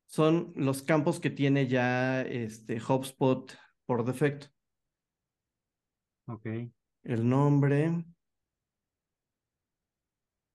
son 0.08 0.54
los 0.56 0.84
campos 0.84 1.20
que 1.20 1.30
tiene 1.30 1.68
ya 1.68 2.22
este 2.22 2.80
HubSpot 2.80 3.56
por 3.86 4.06
defecto. 4.06 4.48
Ok. 6.30 6.46
El 7.04 7.28
nombre. 7.28 8.06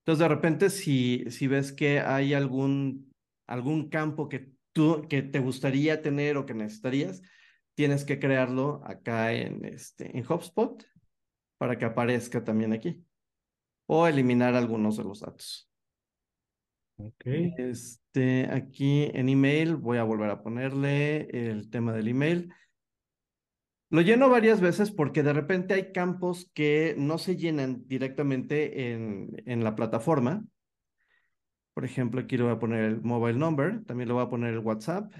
Entonces, 0.00 0.18
de 0.18 0.28
repente, 0.28 0.70
si, 0.70 1.24
si 1.30 1.46
ves 1.46 1.72
que 1.72 2.00
hay 2.00 2.34
algún, 2.34 3.10
algún 3.48 3.88
campo 3.88 4.28
que 4.28 4.52
tú 4.72 5.06
que 5.08 5.22
te 5.22 5.40
gustaría 5.40 6.02
tener 6.02 6.36
o 6.36 6.46
que 6.46 6.54
necesitarías, 6.54 7.22
tienes 7.74 8.04
que 8.04 8.18
crearlo 8.18 8.82
acá 8.84 9.32
en, 9.32 9.64
este, 9.64 10.16
en 10.16 10.24
HubSpot 10.30 10.84
para 11.58 11.78
que 11.78 11.86
aparezca 11.86 12.44
también 12.44 12.72
aquí. 12.72 13.04
O 13.86 14.06
eliminar 14.06 14.54
algunos 14.54 14.96
de 14.96 15.04
los 15.04 15.20
datos. 15.20 15.70
Ok. 16.96 17.26
Este, 17.26 18.48
aquí 18.52 19.10
en 19.12 19.28
email 19.28 19.76
voy 19.76 19.98
a 19.98 20.04
volver 20.04 20.30
a 20.30 20.42
ponerle 20.42 21.28
el 21.50 21.68
tema 21.68 21.92
del 21.92 22.08
email. 22.08 22.52
Lo 23.94 24.00
lleno 24.00 24.28
varias 24.28 24.60
veces 24.60 24.90
porque 24.90 25.22
de 25.22 25.32
repente 25.32 25.72
hay 25.72 25.92
campos 25.92 26.50
que 26.52 26.96
no 26.98 27.16
se 27.16 27.36
llenan 27.36 27.86
directamente 27.86 28.90
en, 28.90 29.40
en 29.46 29.62
la 29.62 29.76
plataforma. 29.76 30.44
Por 31.74 31.84
ejemplo, 31.84 32.20
aquí 32.20 32.36
le 32.36 32.42
voy 32.42 32.52
a 32.54 32.58
poner 32.58 32.86
el 32.86 33.02
mobile 33.02 33.38
number, 33.38 33.84
también 33.84 34.08
le 34.08 34.14
voy 34.14 34.24
a 34.24 34.28
poner 34.28 34.52
el 34.52 34.58
WhatsApp. 34.58 35.14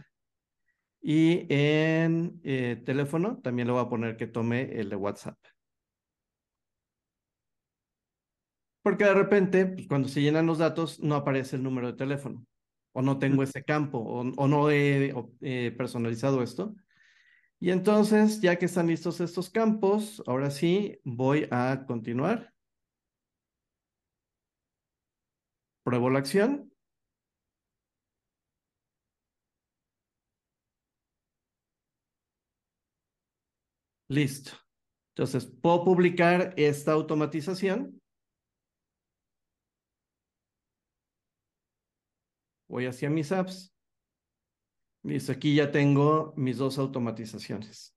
Y 1.01 1.47
en 1.51 2.41
eh, 2.43 2.83
teléfono 2.85 3.39
también 3.41 3.69
le 3.69 3.75
voy 3.75 3.83
a 3.83 3.89
poner 3.89 4.17
que 4.17 4.27
tome 4.27 4.63
el 4.81 4.91
de 4.91 4.97
WhatsApp. 4.97 5.39
Porque 8.83 9.05
de 9.05 9.15
repente, 9.15 9.67
pues, 9.67 9.87
cuando 9.87 10.09
se 10.09 10.21
llenan 10.21 10.47
los 10.47 10.59
datos, 10.59 10.99
no 10.99 11.15
aparece 11.15 11.55
el 11.55 11.63
número 11.63 11.93
de 11.93 11.97
teléfono, 11.97 12.45
o 12.91 13.03
no 13.03 13.21
tengo 13.21 13.45
ese 13.45 13.63
campo, 13.63 13.99
o, 13.99 14.49
no 14.49 14.69
he 14.69 15.15
eh, 15.43 15.73
personalizado 15.79 16.43
esto. 16.43 16.75
Y 17.65 17.71
entonces, 17.71 18.43
ya 18.43 18.57
que 18.59 18.67
están 18.67 18.89
listos 18.89 19.23
estos 19.23 19.49
campos, 19.49 20.23
ahora 20.27 20.51
sí 20.51 21.01
voy 21.03 21.49
a 21.51 21.87
continuar. 21.87 22.53
Pruebo 25.83 26.11
la 26.11 26.19
acción. 26.19 26.71
Listo. 34.09 34.53
Entonces, 35.15 35.47
puedo 35.47 35.85
publicar 35.85 36.53
esta 36.59 36.93
automatización. 36.93 37.99
Voy 42.69 42.85
hacia 42.85 43.09
mis 43.09 43.33
apps. 43.33 43.74
Listo, 45.05 45.33
aquí 45.33 45.55
ya 45.55 45.71
tengo 45.71 46.33
mis 46.37 46.57
dos 46.57 46.79
automatizaciones. 46.79 47.95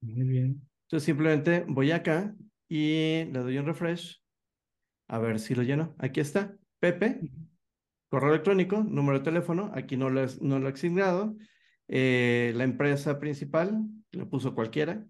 Muy 0.00 0.24
bien. 0.24 0.68
Entonces 0.86 1.04
simplemente 1.06 1.64
voy 1.68 1.92
acá 1.92 2.34
y 2.68 3.24
le 3.26 3.38
doy 3.38 3.58
un 3.58 3.66
refresh. 3.66 4.20
A 5.06 5.18
ver 5.18 5.38
si 5.38 5.54
lo 5.54 5.62
lleno. 5.62 5.94
Aquí 5.98 6.18
está. 6.20 6.56
Pepe, 6.80 7.20
correo 8.08 8.30
electrónico, 8.30 8.82
número 8.82 9.18
de 9.18 9.24
teléfono. 9.24 9.70
Aquí 9.74 9.96
no 9.96 10.10
lo, 10.10 10.26
no 10.40 10.58
lo 10.58 10.68
he 10.68 10.72
asignado. 10.72 11.36
Eh, 11.86 12.52
la 12.56 12.64
empresa 12.64 13.20
principal, 13.20 13.80
le 14.10 14.26
puso 14.26 14.56
cualquiera. 14.56 15.06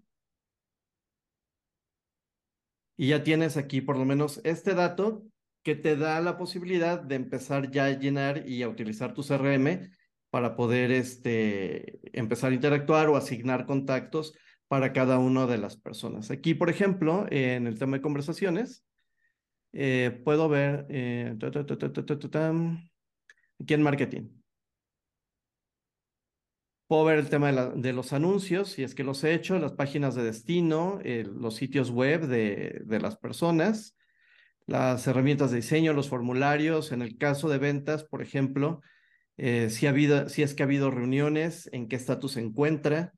Y 2.98 3.08
ya 3.08 3.24
tienes 3.24 3.56
aquí 3.56 3.80
por 3.80 3.96
lo 3.96 4.04
menos 4.04 4.42
este 4.44 4.74
dato 4.74 5.24
que 5.62 5.76
te 5.76 5.96
da 5.96 6.20
la 6.20 6.36
posibilidad 6.36 7.00
de 7.00 7.14
empezar 7.14 7.70
ya 7.70 7.86
a 7.86 7.98
llenar 7.98 8.48
y 8.48 8.62
a 8.62 8.68
utilizar 8.68 9.14
tu 9.14 9.22
CRM 9.22 9.90
para 10.30 10.56
poder 10.56 10.90
este, 10.90 12.00
empezar 12.18 12.52
a 12.52 12.54
interactuar 12.54 13.08
o 13.08 13.16
asignar 13.16 13.66
contactos 13.66 14.34
para 14.66 14.92
cada 14.92 15.18
una 15.18 15.46
de 15.46 15.58
las 15.58 15.76
personas. 15.76 16.30
Aquí, 16.30 16.54
por 16.54 16.70
ejemplo, 16.70 17.26
en 17.30 17.66
el 17.66 17.78
tema 17.78 17.98
de 17.98 18.02
conversaciones, 18.02 18.84
eh, 19.72 20.20
puedo 20.24 20.48
ver 20.48 20.86
eh, 20.88 21.36
aquí 23.60 23.74
en 23.74 23.82
marketing. 23.82 24.28
Puedo 26.86 27.04
ver 27.04 27.18
el 27.18 27.28
tema 27.28 27.52
de, 27.52 27.92
los 27.92 28.12
anuncios, 28.12 28.70
si 28.70 28.82
es 28.82 28.94
que 28.94 29.04
los 29.04 29.24
he 29.24 29.32
hecho, 29.32 29.58
las 29.58 29.72
páginas 29.72 30.14
de 30.14 30.24
destino, 30.24 30.98
los 31.04 31.56
sitios 31.56 31.90
web 31.90 32.26
de, 32.26 32.82
de 32.84 33.00
las 33.00 33.16
personas, 33.16 33.96
las 34.66 35.06
herramientas 35.06 35.50
de 35.50 35.56
diseño, 35.56 35.92
los 35.92 36.08
formularios. 36.08 36.92
En 36.92 37.02
el 37.02 37.18
caso 37.18 37.48
de 37.48 37.58
ventas, 37.58 38.04
por 38.04 38.22
ejemplo, 38.22 38.80
eh, 39.36 39.70
si, 39.70 39.86
ha 39.86 39.90
habido, 39.90 40.28
si 40.28 40.42
es 40.42 40.54
que 40.54 40.62
ha 40.62 40.66
habido 40.66 40.90
reuniones, 40.90 41.68
en 41.72 41.88
qué 41.88 41.96
estatus 41.96 42.32
se 42.32 42.40
encuentra. 42.40 43.12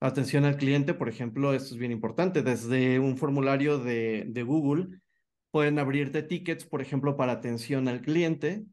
Atención 0.00 0.44
al 0.44 0.56
cliente, 0.56 0.92
por 0.92 1.08
ejemplo, 1.08 1.54
esto 1.54 1.74
es 1.74 1.78
bien 1.78 1.92
importante. 1.92 2.42
Desde 2.42 2.98
un 2.98 3.16
formulario 3.16 3.78
de, 3.78 4.24
de 4.28 4.42
Google 4.42 5.00
pueden 5.50 5.78
abrirte 5.78 6.22
tickets, 6.22 6.66
por 6.66 6.82
ejemplo, 6.82 7.16
para 7.16 7.32
atención 7.32 7.88
al 7.88 8.02
cliente, 8.02 8.66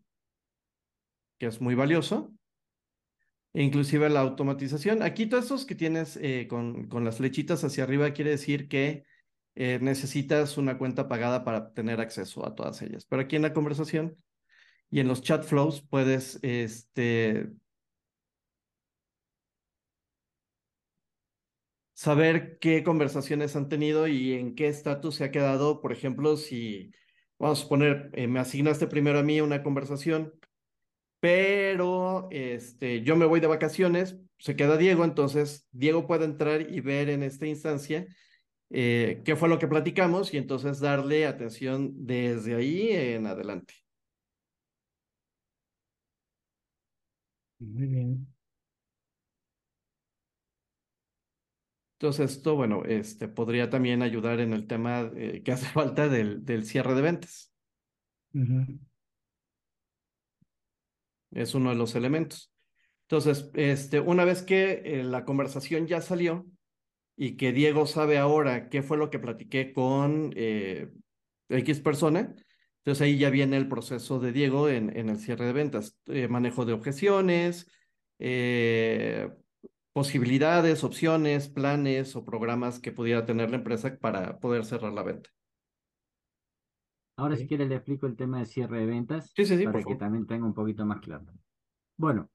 que 1.38 1.46
es 1.46 1.62
muy 1.62 1.76
valioso. 1.76 2.34
E 3.54 3.64
inclusive 3.64 4.10
la 4.10 4.22
automatización. 4.22 5.04
Aquí 5.04 5.26
todos 5.26 5.46
esos 5.46 5.66
que 5.66 5.76
tienes 5.76 6.18
eh, 6.22 6.48
con, 6.50 6.88
con 6.88 7.04
las 7.04 7.18
flechitas 7.18 7.64
hacia 7.64 7.84
arriba 7.84 8.12
quiere 8.12 8.32
decir 8.32 8.70
que 8.70 9.04
eh, 9.56 9.80
necesitas 9.82 10.58
una 10.58 10.78
cuenta 10.78 11.08
pagada 11.08 11.44
para 11.44 11.74
tener 11.74 12.00
acceso 12.00 12.46
a 12.46 12.56
todas 12.56 12.82
ellas. 12.82 13.06
Pero 13.06 13.22
aquí 13.22 13.36
en 13.36 13.42
la 13.42 13.54
conversación 13.54 14.18
y 14.90 15.00
en 15.00 15.08
los 15.08 15.22
chat 15.22 15.44
flows 15.44 15.82
puedes 15.82 16.40
este, 16.42 17.50
saber 21.94 22.58
qué 22.60 22.84
conversaciones 22.84 23.56
han 23.56 23.70
tenido 23.70 24.08
y 24.08 24.34
en 24.34 24.56
qué 24.56 24.68
estatus 24.68 25.16
se 25.16 25.26
ha 25.26 25.32
quedado. 25.32 25.82
Por 25.82 25.92
ejemplo, 25.92 26.38
si, 26.38 26.92
vamos 27.38 27.64
a 27.64 27.70
poner, 27.70 28.10
eh, 28.14 28.28
me 28.28 28.40
asignaste 28.40 28.88
primero 28.88 29.20
a 29.20 29.24
mí 29.24 29.42
una 29.42 29.64
conversación, 29.64 30.34
pero 31.20 32.28
este, 32.32 33.04
yo 33.04 33.16
me 33.16 33.26
voy 33.26 33.40
de 33.40 33.48
vacaciones, 33.48 34.18
se 34.40 34.56
queda 34.56 34.78
Diego, 34.78 35.06
entonces 35.06 35.68
Diego 35.72 36.08
puede 36.08 36.26
entrar 36.26 36.72
y 36.72 36.82
ver 36.82 37.10
en 37.10 37.24
esta 37.24 37.46
instancia 37.48 38.08
eh, 38.72 39.22
qué 39.26 39.36
fue 39.36 39.50
lo 39.50 39.60
que 39.60 39.68
platicamos 39.68 40.34
y 40.34 40.38
entonces 40.38 40.80
darle 40.80 41.26
atención 41.28 41.92
desde 42.06 42.56
ahí 42.56 42.90
en 42.92 43.28
adelante. 43.28 43.74
Muy 47.60 47.88
bien. 47.88 48.28
Entonces 52.00 52.32
esto, 52.38 52.56
bueno, 52.56 52.84
este 52.86 53.28
podría 53.28 53.70
también 53.70 54.02
ayudar 54.02 54.40
en 54.40 54.54
el 54.54 54.66
tema 54.68 55.12
que 55.44 55.52
hace 55.52 55.66
falta 55.68 56.10
del, 56.10 56.44
del 56.46 56.66
cierre 56.66 56.96
de 56.96 57.02
ventas. 57.02 57.54
Es 61.32 61.56
uno 61.56 61.70
de 61.70 61.76
los 61.76 61.96
elementos. 61.96 62.54
Entonces, 63.04 63.50
este, 63.56 64.00
una 64.00 64.26
vez 64.26 64.42
que 64.42 64.82
eh, 64.86 65.04
la 65.04 65.26
conversación 65.26 65.88
ya 65.88 66.02
salió, 66.02 66.46
y 67.16 67.38
que 67.38 67.52
Diego 67.52 67.86
sabe 67.86 68.18
ahora 68.18 68.70
qué 68.70 68.82
fue 68.84 68.98
lo 68.98 69.10
que 69.10 69.20
platiqué 69.20 69.74
con 69.74 70.34
eh, 70.36 70.92
X 71.50 71.80
persona, 71.82 72.34
entonces 72.78 73.02
ahí 73.02 73.18
ya 73.18 73.30
viene 73.30 73.58
el 73.58 73.68
proceso 73.68 74.20
de 74.20 74.32
Diego 74.32 74.70
en, 74.70 74.96
en 74.98 75.10
el 75.10 75.20
cierre 75.20 75.46
de 75.46 75.54
ventas, 75.54 75.98
eh, 76.08 76.28
manejo 76.28 76.66
de 76.66 76.74
objeciones, 76.74 77.70
eh, 78.18 79.30
posibilidades, 79.94 80.84
opciones, 80.84 81.50
planes 81.50 82.16
o 82.16 82.26
programas 82.26 82.80
que 82.80 82.92
pudiera 82.92 83.26
tener 83.26 83.50
la 83.50 83.58
empresa 83.58 83.98
para 84.00 84.40
poder 84.40 84.66
cerrar 84.66 84.94
la 84.94 85.04
venta. 85.04 85.30
Ahora 87.18 87.36
si 87.36 87.48
quiere 87.48 87.68
le 87.68 87.76
explico 87.76 88.08
el 88.08 88.16
tema 88.16 88.40
de 88.40 88.46
cierre 88.46 88.80
de 88.80 88.86
ventas 88.88 89.32
sí, 89.36 89.46
sí, 89.46 89.58
sí, 89.58 89.66
para 89.66 89.84
que 89.84 89.96
también 89.96 90.26
tenga 90.26 90.46
un 90.46 90.54
poquito 90.54 90.86
más 90.86 91.02
claro. 91.02 91.26
Bueno, 91.98 92.32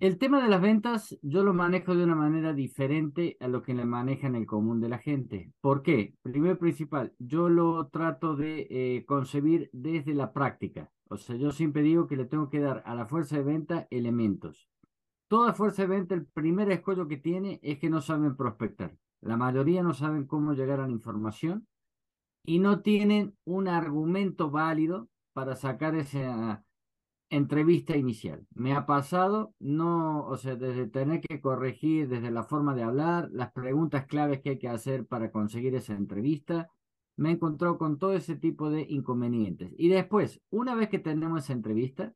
el 0.00 0.18
tema 0.18 0.42
de 0.42 0.48
las 0.48 0.60
ventas 0.60 1.18
yo 1.22 1.42
lo 1.42 1.52
manejo 1.52 1.94
de 1.94 2.04
una 2.04 2.14
manera 2.14 2.52
diferente 2.52 3.36
a 3.40 3.48
lo 3.48 3.62
que 3.62 3.74
le 3.74 3.84
manejan 3.84 4.36
el 4.36 4.46
común 4.46 4.80
de 4.80 4.88
la 4.88 4.98
gente. 4.98 5.52
¿Por 5.60 5.82
qué? 5.82 6.14
Primero 6.22 6.58
principal, 6.58 7.14
yo 7.18 7.48
lo 7.48 7.88
trato 7.88 8.36
de 8.36 8.66
eh, 8.70 9.04
concebir 9.06 9.70
desde 9.72 10.14
la 10.14 10.32
práctica. 10.32 10.90
O 11.08 11.16
sea, 11.16 11.36
yo 11.36 11.50
siempre 11.52 11.82
digo 11.82 12.06
que 12.06 12.16
le 12.16 12.26
tengo 12.26 12.48
que 12.48 12.60
dar 12.60 12.82
a 12.86 12.94
la 12.94 13.06
fuerza 13.06 13.36
de 13.36 13.44
venta 13.44 13.86
elementos. 13.90 14.68
Toda 15.28 15.54
fuerza 15.54 15.82
de 15.82 15.88
venta, 15.88 16.14
el 16.14 16.26
primer 16.26 16.70
escollo 16.70 17.08
que 17.08 17.16
tiene 17.16 17.58
es 17.62 17.78
que 17.78 17.90
no 17.90 18.00
saben 18.00 18.36
prospectar. 18.36 18.96
La 19.20 19.36
mayoría 19.36 19.82
no 19.82 19.94
saben 19.94 20.26
cómo 20.26 20.52
llegar 20.52 20.80
a 20.80 20.86
la 20.86 20.92
información 20.92 21.66
y 22.44 22.60
no 22.60 22.80
tienen 22.80 23.36
un 23.44 23.66
argumento 23.66 24.50
válido 24.50 25.08
para 25.32 25.56
sacar 25.56 25.96
esa 25.96 26.64
entrevista 27.30 27.96
inicial. 27.96 28.46
Me 28.54 28.72
ha 28.74 28.86
pasado, 28.86 29.54
no, 29.58 30.26
o 30.26 30.36
sea, 30.36 30.56
desde 30.56 30.86
tener 30.86 31.20
que 31.20 31.40
corregir 31.40 32.08
desde 32.08 32.30
la 32.30 32.44
forma 32.44 32.74
de 32.74 32.82
hablar, 32.82 33.28
las 33.32 33.52
preguntas 33.52 34.06
claves 34.06 34.40
que 34.40 34.50
hay 34.50 34.58
que 34.58 34.68
hacer 34.68 35.06
para 35.06 35.30
conseguir 35.30 35.74
esa 35.74 35.94
entrevista, 35.94 36.68
me 37.16 37.30
he 37.30 37.32
encontrado 37.32 37.78
con 37.78 37.98
todo 37.98 38.12
ese 38.14 38.36
tipo 38.36 38.70
de 38.70 38.86
inconvenientes. 38.88 39.72
Y 39.76 39.88
después, 39.88 40.40
una 40.50 40.74
vez 40.74 40.88
que 40.88 40.98
tenemos 40.98 41.44
esa 41.44 41.52
entrevista, 41.54 42.14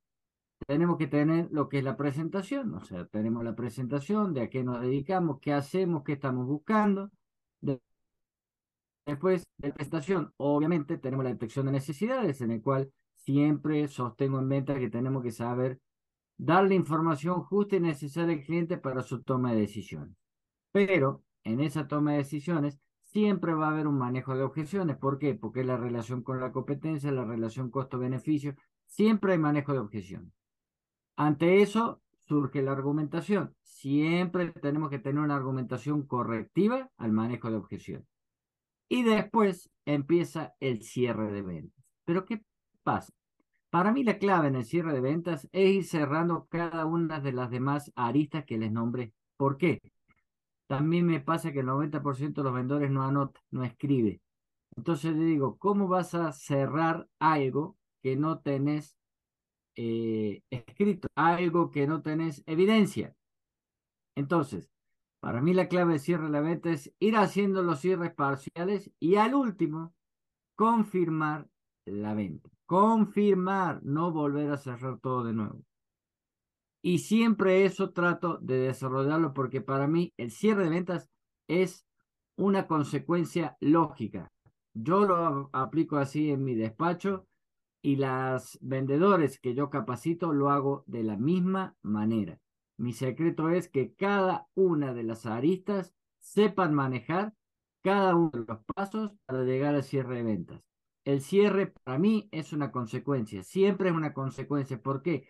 tenemos 0.66 0.98
que 0.98 1.06
tener 1.06 1.48
lo 1.52 1.68
que 1.68 1.78
es 1.78 1.84
la 1.84 1.96
presentación, 1.96 2.74
o 2.74 2.84
sea, 2.84 3.06
tenemos 3.06 3.44
la 3.44 3.56
presentación 3.56 4.34
de 4.34 4.42
a 4.42 4.50
qué 4.50 4.62
nos 4.62 4.80
dedicamos, 4.80 5.40
qué 5.40 5.52
hacemos, 5.52 6.04
qué 6.04 6.12
estamos 6.12 6.46
buscando. 6.46 7.10
Después 9.06 9.44
de 9.58 9.68
la 9.68 9.74
presentación, 9.74 10.32
obviamente 10.36 10.98
tenemos 10.98 11.24
la 11.24 11.30
detección 11.32 11.66
de 11.66 11.72
necesidades, 11.72 12.40
en 12.42 12.52
el 12.52 12.62
cual 12.62 12.92
siempre 13.24 13.88
sostengo 13.88 14.38
en 14.38 14.48
venta 14.48 14.78
que 14.78 14.90
tenemos 14.90 15.22
que 15.22 15.32
saber 15.32 15.80
darle 16.36 16.74
información 16.74 17.42
justa 17.42 17.76
y 17.76 17.80
necesaria 17.80 18.34
al 18.34 18.42
cliente 18.42 18.78
para 18.78 19.02
su 19.02 19.22
toma 19.22 19.52
de 19.52 19.60
decisiones. 19.60 20.16
Pero 20.72 21.22
en 21.44 21.60
esa 21.60 21.86
toma 21.86 22.12
de 22.12 22.18
decisiones 22.18 22.78
siempre 23.02 23.54
va 23.54 23.68
a 23.68 23.70
haber 23.72 23.86
un 23.86 23.98
manejo 23.98 24.34
de 24.34 24.42
objeciones. 24.42 24.96
¿Por 24.96 25.18
qué? 25.18 25.34
Porque 25.34 25.64
la 25.64 25.76
relación 25.76 26.22
con 26.22 26.40
la 26.40 26.52
competencia, 26.52 27.12
la 27.12 27.24
relación 27.24 27.70
costo-beneficio, 27.70 28.54
siempre 28.86 29.32
hay 29.32 29.38
manejo 29.38 29.72
de 29.72 29.80
objeciones. 29.80 30.32
Ante 31.16 31.60
eso 31.60 32.00
surge 32.18 32.62
la 32.62 32.72
argumentación. 32.72 33.54
Siempre 33.62 34.52
tenemos 34.52 34.90
que 34.90 34.98
tener 34.98 35.22
una 35.22 35.36
argumentación 35.36 36.06
correctiva 36.06 36.90
al 36.96 37.12
manejo 37.12 37.50
de 37.50 37.56
objeciones. 37.56 38.06
Y 38.88 39.02
después 39.02 39.70
empieza 39.84 40.54
el 40.60 40.82
cierre 40.82 41.30
de 41.30 41.42
ventas. 41.42 41.84
Pero 42.04 42.24
¿qué 42.24 42.42
pasa? 42.82 43.12
Para 43.70 43.92
mí 43.92 44.04
la 44.04 44.18
clave 44.18 44.48
en 44.48 44.56
el 44.56 44.64
cierre 44.64 44.92
de 44.92 45.00
ventas 45.00 45.48
es 45.52 45.70
ir 45.70 45.84
cerrando 45.84 46.46
cada 46.48 46.86
una 46.86 47.20
de 47.20 47.32
las 47.32 47.50
demás 47.50 47.92
aristas 47.96 48.44
que 48.44 48.58
les 48.58 48.72
nombré. 48.72 49.12
¿Por 49.36 49.56
qué? 49.56 49.80
también 50.70 51.04
me 51.04 51.18
pasa 51.18 51.50
que 51.50 51.58
el 51.60 51.66
90% 51.66 52.42
de 52.42 52.44
los 52.44 52.54
vendedores 52.54 52.92
no 52.92 53.02
anota, 53.02 53.40
no 53.50 53.64
escribe. 53.64 54.20
Entonces 54.76 55.16
le 55.16 55.24
digo, 55.24 55.58
¿cómo 55.58 55.88
vas 55.88 56.14
a 56.14 56.30
cerrar 56.30 57.08
algo 57.18 57.76
que 58.04 58.14
no 58.14 58.38
tenés 58.38 58.96
eh, 59.74 60.42
escrito, 60.48 61.08
algo 61.16 61.72
que 61.72 61.88
no 61.88 62.02
tenés 62.02 62.44
evidencia? 62.46 63.16
Entonces, 64.14 64.70
para 65.18 65.40
mí 65.40 65.54
la 65.54 65.66
clave 65.66 65.94
de 65.94 65.98
cierre 65.98 66.26
de 66.26 66.30
la 66.30 66.40
venta 66.40 66.70
es 66.70 66.94
ir 67.00 67.16
haciendo 67.16 67.64
los 67.64 67.80
cierres 67.80 68.14
parciales 68.14 68.92
y 69.00 69.16
al 69.16 69.34
último, 69.34 69.92
confirmar 70.54 71.48
la 71.84 72.14
venta. 72.14 72.48
Confirmar, 72.70 73.82
no 73.82 74.12
volver 74.12 74.52
a 74.52 74.56
cerrar 74.56 75.00
todo 75.00 75.24
de 75.24 75.32
nuevo. 75.32 75.64
Y 76.80 76.98
siempre 76.98 77.64
eso 77.64 77.90
trato 77.90 78.38
de 78.40 78.58
desarrollarlo 78.58 79.34
porque 79.34 79.60
para 79.60 79.88
mí 79.88 80.12
el 80.16 80.30
cierre 80.30 80.62
de 80.62 80.70
ventas 80.70 81.10
es 81.48 81.84
una 82.36 82.68
consecuencia 82.68 83.56
lógica. 83.58 84.30
Yo 84.72 85.04
lo 85.04 85.50
aplico 85.52 85.96
así 85.96 86.30
en 86.30 86.44
mi 86.44 86.54
despacho 86.54 87.26
y 87.82 87.96
las 87.96 88.56
vendedores 88.62 89.40
que 89.40 89.52
yo 89.52 89.68
capacito 89.68 90.32
lo 90.32 90.48
hago 90.48 90.84
de 90.86 91.02
la 91.02 91.16
misma 91.16 91.74
manera. 91.82 92.38
Mi 92.76 92.92
secreto 92.92 93.48
es 93.48 93.68
que 93.68 93.94
cada 93.94 94.46
una 94.54 94.94
de 94.94 95.02
las 95.02 95.26
aristas 95.26 95.92
sepan 96.20 96.72
manejar 96.74 97.34
cada 97.82 98.14
uno 98.14 98.30
de 98.30 98.44
los 98.46 98.60
pasos 98.76 99.12
para 99.26 99.42
llegar 99.42 99.74
al 99.74 99.82
cierre 99.82 100.18
de 100.18 100.22
ventas. 100.22 100.69
El 101.04 101.20
cierre 101.22 101.68
para 101.84 101.98
mí 101.98 102.28
es 102.30 102.52
una 102.52 102.70
consecuencia, 102.70 103.42
siempre 103.42 103.88
es 103.90 103.94
una 103.94 104.12
consecuencia. 104.12 104.80
¿Por 104.82 105.02
qué? 105.02 105.26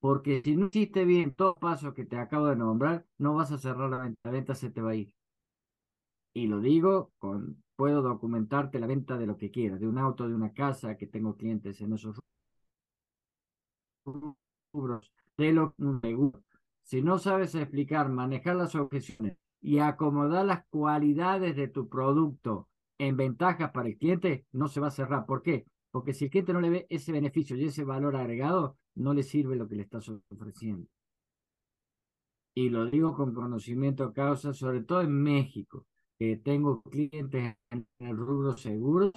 Porque 0.00 0.42
si 0.44 0.56
no 0.56 0.66
hiciste 0.66 1.04
bien 1.04 1.34
todos 1.34 1.54
los 1.54 1.60
pasos 1.60 1.94
que 1.94 2.04
te 2.04 2.16
acabo 2.16 2.46
de 2.46 2.56
nombrar, 2.56 3.06
no 3.18 3.34
vas 3.34 3.52
a 3.52 3.58
cerrar 3.58 3.90
la 3.90 3.98
venta, 3.98 4.20
la 4.24 4.30
venta 4.32 4.54
se 4.54 4.70
te 4.70 4.80
va 4.82 4.90
a 4.90 4.94
ir. 4.96 5.14
Y 6.34 6.46
lo 6.46 6.60
digo 6.60 7.12
con, 7.18 7.62
puedo 7.76 8.02
documentarte 8.02 8.80
la 8.80 8.86
venta 8.86 9.18
de 9.18 9.26
lo 9.26 9.36
que 9.36 9.50
quieras, 9.50 9.80
de 9.80 9.88
un 9.88 9.98
auto, 9.98 10.28
de 10.28 10.34
una 10.34 10.52
casa, 10.52 10.96
que 10.96 11.06
tengo 11.06 11.36
clientes 11.36 11.80
en 11.80 11.92
esos 11.92 12.18
rubros, 14.72 15.12
de 15.36 15.52
lo 15.52 15.74
si 16.82 17.00
no 17.00 17.18
sabes 17.18 17.54
explicar, 17.54 18.08
manejar 18.08 18.56
las 18.56 18.74
objeciones 18.74 19.36
y 19.60 19.78
acomodar 19.78 20.44
las 20.44 20.66
cualidades 20.66 21.54
de 21.56 21.68
tu 21.68 21.88
producto 21.88 22.68
en 23.08 23.16
ventajas 23.16 23.72
para 23.72 23.88
el 23.88 23.98
cliente, 23.98 24.46
no 24.52 24.68
se 24.68 24.80
va 24.80 24.86
a 24.88 24.90
cerrar. 24.92 25.26
¿Por 25.26 25.42
qué? 25.42 25.66
Porque 25.90 26.14
si 26.14 26.26
el 26.26 26.30
cliente 26.30 26.52
no 26.52 26.60
le 26.60 26.70
ve 26.70 26.86
ese 26.88 27.10
beneficio 27.10 27.56
y 27.56 27.64
ese 27.64 27.84
valor 27.84 28.14
agregado, 28.14 28.78
no 28.94 29.12
le 29.12 29.24
sirve 29.24 29.56
lo 29.56 29.68
que 29.68 29.74
le 29.74 29.82
estás 29.82 30.08
ofreciendo. 30.30 30.86
Y 32.54 32.68
lo 32.68 32.86
digo 32.86 33.14
con 33.14 33.34
conocimiento 33.34 34.06
de 34.06 34.12
causa, 34.12 34.52
sobre 34.52 34.82
todo 34.82 35.00
en 35.00 35.12
México, 35.20 35.86
que 36.16 36.36
tengo 36.36 36.80
clientes 36.82 37.56
en 37.70 37.86
el 37.98 38.16
rubro 38.16 38.56
seguros. 38.56 39.10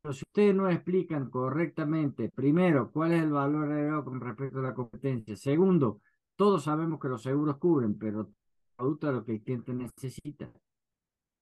Pero 0.00 0.14
si 0.14 0.22
ustedes 0.24 0.54
no 0.54 0.70
explican 0.70 1.28
correctamente, 1.28 2.30
primero, 2.30 2.92
cuál 2.92 3.12
es 3.12 3.22
el 3.22 3.30
valor 3.30 3.72
agregado 3.72 4.04
con 4.04 4.20
respecto 4.20 4.60
a 4.60 4.62
la 4.62 4.74
competencia. 4.74 5.34
Segundo, 5.36 6.00
todos 6.36 6.62
sabemos 6.62 7.00
que 7.00 7.08
los 7.08 7.22
seguros 7.22 7.56
cubren, 7.56 7.98
pero 7.98 8.30
producto 8.76 9.10
lo 9.10 9.24
que 9.24 9.32
el 9.32 9.42
cliente 9.42 9.74
necesita. 9.74 10.52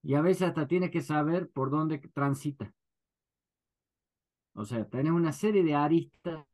Y 0.05 0.15
a 0.15 0.21
veces 0.21 0.43
hasta 0.49 0.69
tiene 0.69 0.91
que 0.91 1.01
saber 1.01 1.51
por 1.51 1.71
dónde 1.71 1.99
transita. 1.99 2.73
O 4.55 4.65
sea, 4.67 4.89
tenés 4.89 5.13
una 5.13 5.33
serie 5.33 5.65
de 5.65 5.75
aristas 5.75 6.47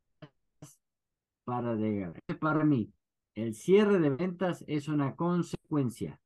para 1.43 1.75
llegar. 1.75 2.13
Para 2.39 2.63
mí, 2.63 2.93
el 3.35 3.53
cierre 3.53 3.99
de 3.99 4.09
ventas 4.09 4.63
es 4.67 4.87
una 4.87 5.15
consecuencia. 5.17 6.17